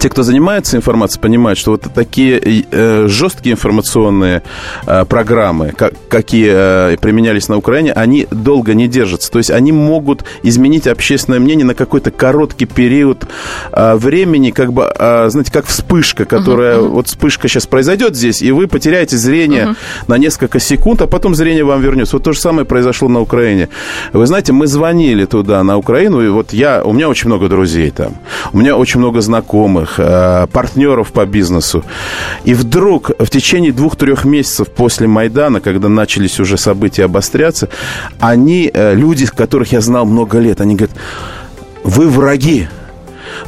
те, 0.00 0.08
кто 0.08 0.22
занимается 0.22 0.78
информацией, 0.78 1.20
понимают, 1.20 1.58
что 1.58 1.72
вот 1.72 1.82
такие 1.94 2.40
э, 2.70 3.06
жесткие 3.06 3.52
информационные 3.52 4.42
э, 4.86 5.04
программы, 5.04 5.72
как, 5.76 5.92
какие 6.08 6.94
э, 6.94 6.96
применялись 6.96 7.48
на 7.48 7.58
Украине, 7.58 7.92
они 7.92 8.26
долго 8.30 8.72
не 8.72 8.88
держатся. 8.88 9.30
То 9.30 9.38
есть 9.38 9.50
они 9.50 9.72
могут 9.72 10.24
изменить 10.42 10.86
общественное 10.86 11.38
мнение 11.38 11.66
на 11.66 11.74
какой-то 11.74 12.10
короткий 12.10 12.64
период 12.64 13.26
э, 13.72 13.94
времени, 13.96 14.52
как 14.52 14.72
бы, 14.72 14.90
э, 14.98 15.28
знаете, 15.28 15.52
как 15.52 15.66
вспышка, 15.66 16.24
которая, 16.24 16.78
uh-huh, 16.78 16.86
uh-huh. 16.86 16.88
вот 16.88 17.06
вспышка 17.08 17.48
сейчас 17.48 17.66
произойдет 17.66 18.16
здесь, 18.16 18.40
и 18.40 18.52
вы 18.52 18.68
потеряете 18.68 19.18
зрение 19.18 19.64
uh-huh. 19.64 19.76
на 20.08 20.16
несколько 20.16 20.60
секунд, 20.60 21.02
а 21.02 21.08
потом 21.08 21.34
зрение 21.34 21.64
вам 21.64 21.82
вернется. 21.82 22.16
Вот 22.16 22.24
то 22.24 22.32
же 22.32 22.40
самое 22.40 22.64
произошло 22.64 23.08
на 23.08 23.20
Украине. 23.20 23.68
Вы 24.14 24.26
знаете, 24.26 24.54
мы 24.54 24.66
звонили 24.66 25.26
туда, 25.26 25.62
на 25.62 25.76
Украину, 25.76 26.22
и 26.22 26.28
вот 26.30 26.54
я, 26.54 26.82
у 26.82 26.94
меня 26.94 27.10
очень 27.10 27.28
много 27.28 27.48
друзей 27.48 27.90
там, 27.90 28.14
у 28.54 28.58
меня 28.58 28.76
очень 28.76 28.98
много 28.98 29.20
знакомых, 29.20 29.89
знакомых, 29.90 29.94
э, 29.98 30.46
партнеров 30.52 31.12
по 31.12 31.26
бизнесу. 31.26 31.84
И 32.44 32.54
вдруг 32.54 33.10
в 33.18 33.28
течение 33.28 33.72
двух-трех 33.72 34.24
месяцев 34.24 34.68
после 34.68 35.06
Майдана, 35.06 35.60
когда 35.60 35.88
начались 35.88 36.40
уже 36.40 36.56
события 36.56 37.04
обостряться, 37.04 37.68
они, 38.20 38.70
э, 38.72 38.94
люди, 38.94 39.26
которых 39.26 39.72
я 39.72 39.80
знал 39.80 40.06
много 40.06 40.38
лет, 40.38 40.60
они 40.60 40.76
говорят, 40.76 40.96
вы 41.84 42.08
враги, 42.08 42.68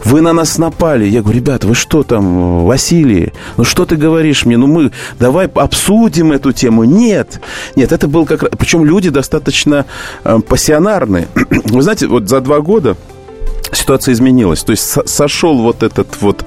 вы 0.05 0.21
на 0.21 0.33
нас 0.33 0.59
напали. 0.59 1.05
Я 1.05 1.23
говорю, 1.23 1.39
ребята, 1.39 1.67
вы 1.67 1.75
что 1.75 2.03
там, 2.03 2.65
Василий? 2.65 3.33
Ну 3.57 3.65
что 3.65 3.85
ты 3.85 3.97
говоришь 3.97 4.47
мне? 4.47 4.57
Ну 4.57 4.67
мы 4.67 4.91
давай 5.19 5.47
обсудим 5.47 6.33
эту 6.33 6.53
тему. 6.53 6.85
Нет, 6.85 7.41
нет, 7.77 7.93
это 7.93 8.09
был 8.09 8.27
как 8.27 8.43
раз... 8.43 8.53
Причем 8.59 8.85
люди 8.85 9.11
достаточно 9.11 9.85
э, 10.25 10.39
пассионарные. 10.49 11.27
Вы 11.65 11.83
знаете, 11.83 12.07
вот 12.07 12.29
за 12.29 12.41
два 12.41 12.61
года 12.61 12.97
ситуация 13.73 14.13
изменилась. 14.13 14.63
То 14.63 14.73
есть 14.73 15.09
сошел 15.09 15.59
вот 15.59 15.83
этот 15.83 16.21
вот 16.21 16.45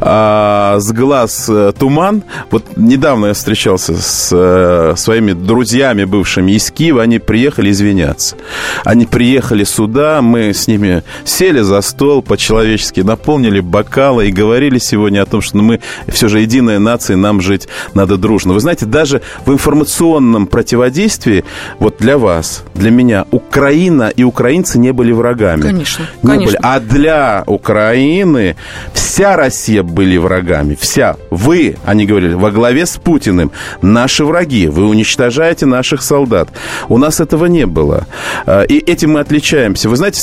а, 0.00 0.76
с 0.78 0.92
глаз 0.92 1.46
а, 1.48 1.72
туман. 1.72 2.22
Вот 2.50 2.76
недавно 2.76 3.26
я 3.26 3.34
встречался 3.34 3.94
с 3.96 4.30
а, 4.32 4.94
своими 4.96 5.32
друзьями 5.32 6.04
бывшими 6.04 6.52
из 6.52 6.70
Киева. 6.70 7.02
Они 7.02 7.18
приехали 7.18 7.70
извиняться. 7.70 8.36
Они 8.84 9.06
приехали 9.06 9.64
сюда, 9.64 10.22
мы 10.22 10.52
с 10.52 10.66
ними 10.66 11.02
сели 11.24 11.60
за 11.60 11.80
стол 11.80 12.22
по-человечески, 12.22 13.00
наполнили 13.00 13.60
бокалы 13.60 14.28
и 14.28 14.32
говорили 14.32 14.78
сегодня 14.78 15.22
о 15.22 15.26
том, 15.26 15.40
что 15.40 15.56
ну, 15.56 15.62
мы 15.62 15.80
все 16.08 16.28
же 16.28 16.40
единая 16.40 16.78
нация, 16.78 17.16
нам 17.16 17.40
жить 17.40 17.68
надо 17.94 18.16
дружно. 18.16 18.52
Вы 18.52 18.60
знаете, 18.60 18.86
даже 18.86 19.22
в 19.44 19.52
информационном 19.52 20.46
противодействии, 20.46 21.44
вот 21.78 21.96
для 21.98 22.18
вас, 22.18 22.64
для 22.74 22.90
меня, 22.90 23.26
Украина 23.30 24.08
и 24.08 24.22
украинцы 24.22 24.78
не 24.78 24.92
были 24.92 25.12
врагами. 25.12 25.62
Конечно, 25.62 26.06
не 26.22 26.28
конечно. 26.28 26.58
Были. 26.58 26.65
А 26.68 26.80
для 26.80 27.44
Украины 27.46 28.56
вся 28.92 29.36
Россия 29.36 29.84
были 29.84 30.16
врагами. 30.16 30.74
Вся. 30.74 31.14
Вы, 31.30 31.76
они 31.84 32.06
говорили, 32.06 32.34
во 32.34 32.50
главе 32.50 32.86
с 32.86 32.96
Путиным, 32.96 33.52
наши 33.82 34.24
враги. 34.24 34.66
Вы 34.66 34.88
уничтожаете 34.88 35.64
наших 35.64 36.02
солдат. 36.02 36.48
У 36.88 36.98
нас 36.98 37.20
этого 37.20 37.46
не 37.46 37.66
было. 37.66 38.08
А, 38.46 38.62
и 38.62 38.78
этим 38.78 39.12
мы 39.12 39.20
отличаемся. 39.20 39.88
Вы 39.88 39.94
знаете, 39.94 40.20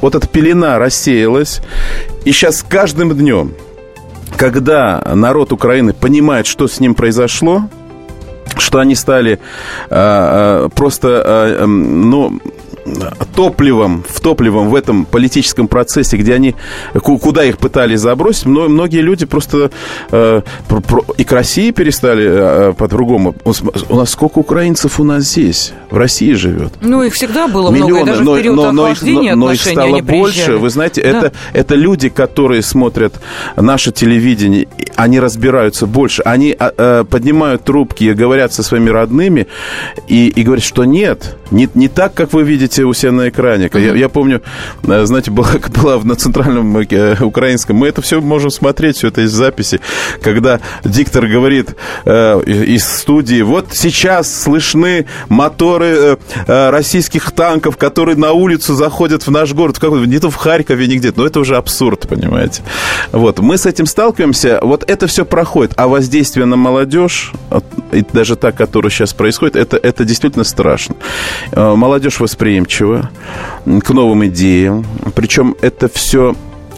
вот 0.00 0.14
эта 0.14 0.28
пелена 0.28 0.78
рассеялась. 0.78 1.60
И 2.24 2.30
сейчас 2.30 2.62
каждым 2.62 3.12
днем, 3.12 3.54
когда 4.36 5.02
народ 5.12 5.52
Украины 5.52 5.92
понимает, 5.92 6.46
что 6.46 6.68
с 6.68 6.78
ним 6.78 6.94
произошло, 6.94 7.68
что 8.58 8.78
они 8.78 8.94
стали 8.94 9.40
э, 9.90 10.68
просто, 10.76 11.58
э, 11.58 11.66
ну, 11.66 12.40
топливом, 13.34 14.04
в 14.08 14.20
топливом 14.20 14.68
в 14.68 14.74
этом 14.74 15.04
политическом 15.04 15.68
процессе, 15.68 16.16
где 16.16 16.34
они, 16.34 16.54
куда 16.92 17.44
их 17.44 17.58
пытались 17.58 18.00
забросить, 18.00 18.46
но 18.46 18.68
многие 18.68 19.00
люди 19.00 19.26
просто 19.26 19.70
э, 20.10 20.42
про, 20.68 20.80
про, 20.80 21.04
и 21.16 21.24
к 21.24 21.32
России 21.32 21.70
перестали 21.70 22.26
э, 22.26 22.72
по-другому. 22.74 23.34
У 23.44 23.96
нас 23.96 24.10
сколько 24.10 24.38
украинцев 24.38 25.00
у 25.00 25.04
нас 25.04 25.24
здесь, 25.24 25.72
в 25.90 25.96
России 25.96 26.32
живет? 26.32 26.72
Ну, 26.80 27.02
их 27.02 27.14
всегда 27.14 27.48
было 27.48 27.70
Миллионы, 27.70 27.92
много, 27.92 28.06
даже 28.06 28.22
но, 28.22 28.32
в 28.32 28.38
период 28.38 28.56
но, 28.56 28.72
но, 28.72 28.82
охлаждения 28.84 29.34
но, 29.34 29.46
но 29.46 29.52
их 29.52 29.60
стало 29.60 30.00
больше. 30.00 30.56
Вы 30.56 30.70
знаете, 30.70 31.02
да. 31.02 31.08
это, 31.08 31.32
это 31.52 31.74
люди, 31.74 32.08
которые 32.08 32.62
смотрят 32.62 33.14
наше 33.56 33.92
телевидение, 33.92 34.68
они 34.96 35.20
разбираются 35.20 35.86
больше, 35.86 36.22
они 36.22 36.56
э, 36.58 37.04
поднимают 37.08 37.64
трубки 37.64 38.04
и 38.04 38.12
говорят 38.12 38.52
со 38.52 38.62
своими 38.62 38.90
родными 38.90 39.46
и, 40.08 40.28
и 40.28 40.42
говорят, 40.42 40.64
что 40.64 40.84
нет, 40.84 41.36
не, 41.50 41.68
не 41.74 41.88
так, 41.88 42.14
как 42.14 42.32
вы 42.32 42.42
видите 42.42 42.73
у 42.82 42.92
себя 42.92 43.12
на 43.12 43.28
экране. 43.28 43.66
Uh-huh. 43.66 43.86
Я, 43.86 43.94
я 43.94 44.08
помню, 44.08 44.42
э, 44.82 45.04
знаете, 45.06 45.30
была, 45.30 45.48
была 45.82 46.00
на 46.02 46.16
центральном 46.16 46.76
э, 46.78 47.16
украинском, 47.20 47.76
мы 47.76 47.88
это 47.88 48.02
все 48.02 48.20
можем 48.20 48.50
смотреть, 48.50 48.96
все 48.96 49.08
это 49.08 49.22
из 49.22 49.30
записи, 49.30 49.80
когда 50.22 50.60
диктор 50.84 51.26
говорит 51.26 51.74
э, 52.04 52.42
из 52.44 52.86
студии, 52.86 53.42
вот 53.42 53.68
сейчас 53.72 54.42
слышны 54.42 55.06
моторы 55.28 55.86
э, 55.86 56.16
э, 56.46 56.70
российских 56.70 57.30
танков, 57.32 57.76
которые 57.76 58.16
на 58.16 58.32
улицу 58.32 58.74
заходят 58.74 59.26
в 59.26 59.30
наш 59.30 59.52
город, 59.52 59.76
в 59.76 59.80
какой 59.80 60.06
не 60.06 60.18
то 60.18 60.30
в 60.30 60.36
Харькове, 60.36 60.86
нигде, 60.86 61.12
но 61.14 61.26
это 61.26 61.40
уже 61.40 61.56
абсурд, 61.56 62.08
понимаете. 62.08 62.62
Вот, 63.12 63.38
мы 63.38 63.56
с 63.58 63.66
этим 63.66 63.86
сталкиваемся, 63.86 64.58
вот 64.62 64.84
это 64.88 65.06
все 65.06 65.24
проходит, 65.24 65.72
а 65.76 65.88
воздействие 65.88 66.46
на 66.46 66.56
молодежь, 66.56 67.32
и 67.92 68.04
даже 68.12 68.36
та, 68.36 68.52
которая 68.52 68.90
сейчас 68.90 69.12
происходит, 69.12 69.56
это, 69.56 69.76
это 69.76 70.04
действительно 70.04 70.44
страшно. 70.44 70.96
Молодежь 71.52 72.20
восприимчива 72.20 72.63
к 73.64 73.90
новым 73.90 74.26
идеям. 74.26 74.84
Причем 75.14 75.56
это 75.60 75.88
все 75.88 76.34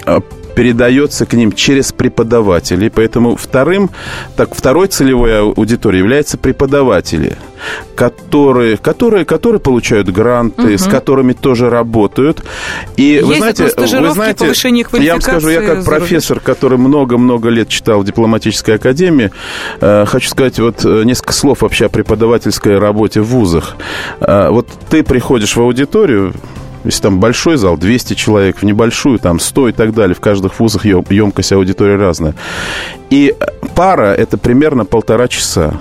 э, 0.06 0.20
передается 0.56 1.26
к 1.26 1.34
ним 1.34 1.52
через 1.52 1.92
преподавателей. 1.92 2.90
Поэтому 2.90 3.36
вторым, 3.36 3.90
так, 4.36 4.54
второй 4.54 4.88
целевой 4.88 5.40
аудиторией 5.40 6.02
являются 6.02 6.38
преподаватели– 6.38 7.36
которые, 7.94 8.76
которые, 8.76 9.24
которые 9.24 9.60
получают 9.60 10.08
гранты, 10.10 10.74
угу. 10.74 10.78
с 10.78 10.84
которыми 10.84 11.32
тоже 11.32 11.70
работают. 11.70 12.44
И 12.96 13.02
Ездят 13.02 13.26
вы 13.26 13.36
знаете, 13.36 13.64
вы 13.76 14.10
знаете, 14.10 14.44
я 15.00 15.12
вам 15.12 15.22
скажу, 15.22 15.48
я 15.48 15.62
как 15.62 15.84
профессор, 15.84 16.40
который 16.40 16.78
много-много 16.78 17.48
лет 17.48 17.68
читал 17.68 18.00
в 18.00 18.04
дипломатической 18.04 18.76
академии, 18.76 19.30
э, 19.80 20.04
хочу 20.06 20.28
сказать 20.28 20.58
вот 20.58 20.84
э, 20.84 21.02
несколько 21.04 21.32
слов 21.32 21.62
вообще 21.62 21.86
о 21.86 21.88
преподавательской 21.88 22.78
работе 22.78 23.20
в 23.20 23.26
вузах. 23.26 23.76
Э, 24.20 24.50
вот 24.50 24.68
ты 24.90 25.02
приходишь 25.02 25.56
в 25.56 25.60
аудиторию, 25.60 26.34
если 26.86 27.02
там 27.02 27.20
большой 27.20 27.56
зал, 27.56 27.76
200 27.76 28.14
человек, 28.14 28.58
в 28.58 28.62
небольшую, 28.62 29.18
там 29.18 29.38
100 29.38 29.68
и 29.68 29.72
так 29.72 29.94
далее. 29.94 30.14
В 30.14 30.20
каждых 30.20 30.58
вузах 30.58 30.84
емкость 30.84 31.52
аудитории 31.52 31.96
разная. 31.96 32.34
И 33.10 33.34
пара– 33.74 34.14
это 34.16 34.38
примерно 34.38 34.84
полтора 34.84 35.28
часа. 35.28 35.74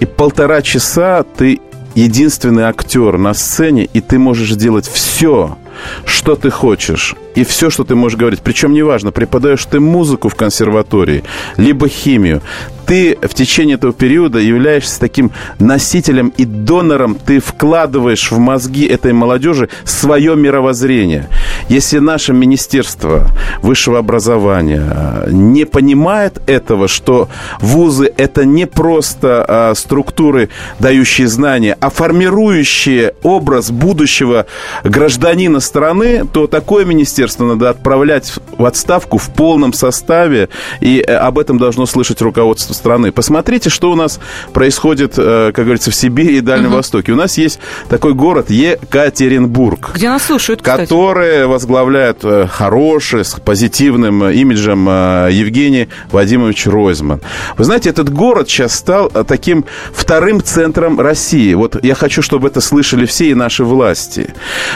И 0.00 0.06
полтора 0.06 0.62
часа 0.62 1.22
ты 1.22 1.60
единственный 1.94 2.64
актер 2.64 3.18
на 3.18 3.34
сцене, 3.34 3.88
и 3.92 4.00
ты 4.00 4.18
можешь 4.18 4.50
делать 4.50 4.88
все, 4.88 5.56
что 6.04 6.36
ты 6.36 6.50
хочешь 6.50 7.14
и 7.34 7.44
все, 7.44 7.70
что 7.70 7.84
ты 7.84 7.94
можешь 7.94 8.18
говорить. 8.18 8.40
Причем 8.42 8.72
неважно, 8.72 9.12
преподаешь 9.12 9.64
ты 9.64 9.80
музыку 9.80 10.28
в 10.28 10.34
консерватории, 10.34 11.24
либо 11.56 11.88
химию. 11.88 12.42
Ты 12.86 13.16
в 13.22 13.34
течение 13.34 13.76
этого 13.76 13.92
периода 13.92 14.38
являешься 14.38 14.98
таким 14.98 15.30
носителем 15.58 16.32
и 16.36 16.44
донором. 16.44 17.14
Ты 17.14 17.38
вкладываешь 17.38 18.32
в 18.32 18.38
мозги 18.38 18.84
этой 18.86 19.12
молодежи 19.12 19.68
свое 19.84 20.34
мировоззрение. 20.34 21.28
Если 21.70 21.98
наше 21.98 22.32
Министерство 22.32 23.26
высшего 23.62 23.98
образования 23.98 25.24
не 25.28 25.64
понимает 25.64 26.40
этого, 26.46 26.88
что 26.88 27.28
вузы 27.60 28.12
это 28.16 28.44
не 28.44 28.66
просто 28.66 29.44
а, 29.46 29.74
структуры, 29.74 30.48
дающие 30.78 31.28
знания, 31.28 31.76
а 31.80 31.90
формирующие 31.90 33.14
образ 33.22 33.70
будущего 33.70 34.46
гражданина 34.84 35.60
страны, 35.60 36.24
то 36.30 36.46
такое 36.46 36.84
министерство 36.84 37.00
министерство 37.00 37.44
надо 37.44 37.70
отправлять 37.70 38.32
в 38.56 38.64
отставку 38.64 39.18
в 39.18 39.30
полном 39.30 39.72
составе, 39.72 40.48
и 40.80 41.00
э, 41.06 41.14
об 41.14 41.38
этом 41.38 41.58
должно 41.58 41.86
слышать 41.86 42.20
руководство 42.20 42.74
страны. 42.74 43.12
Посмотрите, 43.12 43.70
что 43.70 43.90
у 43.90 43.94
нас 43.94 44.20
происходит, 44.52 45.14
э, 45.16 45.52
как 45.54 45.64
говорится, 45.64 45.90
в 45.90 45.94
Сибири 45.94 46.38
и 46.38 46.40
Дальнем 46.40 46.68
угу. 46.68 46.76
Востоке. 46.76 47.12
У 47.12 47.16
нас 47.16 47.38
есть 47.38 47.58
такой 47.88 48.14
город 48.14 48.50
Екатеринбург. 48.50 49.90
Где 49.94 50.08
нас 50.08 50.24
слушают, 50.24 50.60
кстати. 50.60 50.80
Который 50.80 51.46
возглавляет 51.60 52.24
э, 52.24 52.46
хороший, 52.46 53.24
с 53.24 53.34
позитивным 53.34 54.24
имиджем 54.30 54.86
Евгений 54.86 55.88
Вадимович 56.10 56.66
Ройзман. 56.66 57.20
Вы 57.56 57.64
знаете, 57.64 57.90
этот 57.90 58.10
город 58.10 58.48
сейчас 58.48 58.74
стал 58.74 59.10
таким 59.10 59.64
вторым 59.92 60.42
центром 60.42 60.98
России. 60.98 61.52
Вот 61.54 61.84
я 61.84 61.94
хочу, 61.94 62.22
чтобы 62.22 62.48
это 62.48 62.60
слышали 62.60 63.04
все 63.04 63.30
и 63.30 63.34
наши 63.34 63.64
власти. 63.64 64.34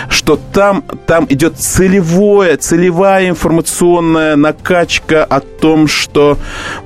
Что 0.09 0.39
там, 0.53 0.85
там 1.07 1.26
идет 1.30 1.59
целевое, 1.59 2.57
целевая 2.57 3.30
информационная 3.30 4.37
накачка 4.37 5.24
о 5.24 5.41
том, 5.41 5.89
что, 5.89 6.37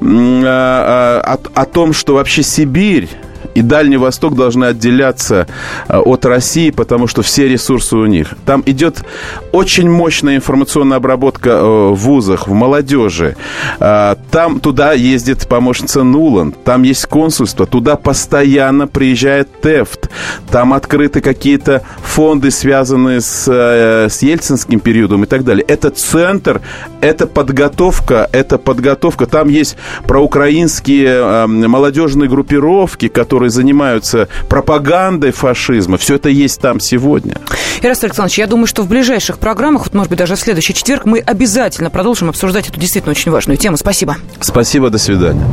э, 0.01 0.05
э, 0.05 0.47
о, 0.47 1.39
о 1.55 1.65
том, 1.65 1.93
что 1.93 2.15
вообще 2.15 2.43
Сибирь 2.43 3.09
и 3.55 3.63
Дальний 3.63 3.97
Восток 3.97 4.35
должны 4.35 4.67
отделяться 4.67 5.47
э, 5.89 5.99
от 5.99 6.25
России, 6.25 6.71
потому 6.71 7.07
что 7.07 7.23
все 7.23 7.49
ресурсы 7.49 7.97
у 7.97 8.07
них. 8.07 8.35
Там 8.47 8.63
идет 8.67 9.05
очень 9.53 9.91
мощная 9.91 10.37
информационная 10.37 10.99
обработка 10.99 11.51
э, 11.51 11.89
в 11.91 11.95
вузах, 11.95 12.49
в 12.49 12.53
молодежи. 12.53 13.37
Э, 13.81 14.17
там 14.31 14.61
туда 14.61 14.93
ездит 14.93 15.47
помощница 15.49 16.03
Нулан, 16.03 16.53
там 16.53 16.83
есть 16.83 17.07
консульство, 17.07 17.67
туда 17.67 17.97
постоянно 17.97 18.87
приезжает 18.87 19.49
ТЭФТ, 19.61 20.11
там 20.51 20.73
открыты 20.73 21.21
какие-то 21.21 21.83
фонды, 22.03 22.51
связанные 22.51 23.21
с, 23.21 23.49
с 23.49 24.23
ельцинским 24.23 24.81
периодом 24.81 25.25
и 25.25 25.27
так 25.27 25.45
далее. 25.45 25.65
Это 25.67 25.91
центр, 25.91 26.61
это 27.01 27.27
подготовка, 27.27 28.29
это 28.33 28.59
подготовка. 28.59 29.27
Там 29.27 29.49
есть 29.49 29.77
проукраинские 30.07 31.47
молодежные 31.47 32.29
группировки, 32.29 33.09
которые 33.09 33.48
которые 33.49 33.51
занимаются 33.51 34.29
пропагандой 34.49 35.31
фашизма, 35.31 35.97
все 35.99 36.17
это 36.17 36.29
есть 36.29 36.61
там 36.61 36.81
сегодня. 36.81 37.37
Ираст 37.83 38.05
Александрович, 38.05 38.39
я 38.39 38.47
думаю, 38.47 38.67
что 38.67 38.83
в 38.83 38.89
ближайших 38.89 39.39
программах, 39.39 39.85
вот, 39.85 39.95
может 39.95 40.11
быть, 40.11 40.19
даже 40.19 40.37
в 40.37 40.41
следующий 40.41 40.75
четверг, 40.75 41.05
мы 41.05 41.21
обязательно 41.21 41.91
продолжим 41.91 42.29
обсуждать 42.29 42.69
эту 42.69 42.79
действительно 42.79 43.13
очень 43.13 43.33
важную 43.33 43.57
тему. 43.57 43.77
Спасибо. 43.77 44.17
Спасибо, 44.41 44.91
до 44.91 44.99
свидания. 44.99 45.45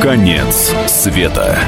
Конец 0.00 0.72
света. 0.86 1.58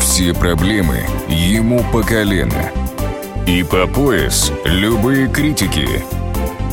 Все 0.00 0.34
проблемы 0.34 1.06
ему 1.28 1.84
по 1.92 2.02
колено. 2.02 2.70
И 3.46 3.62
по 3.62 3.86
пояс 3.86 4.52
любые 4.64 5.28
критики– 5.28 5.88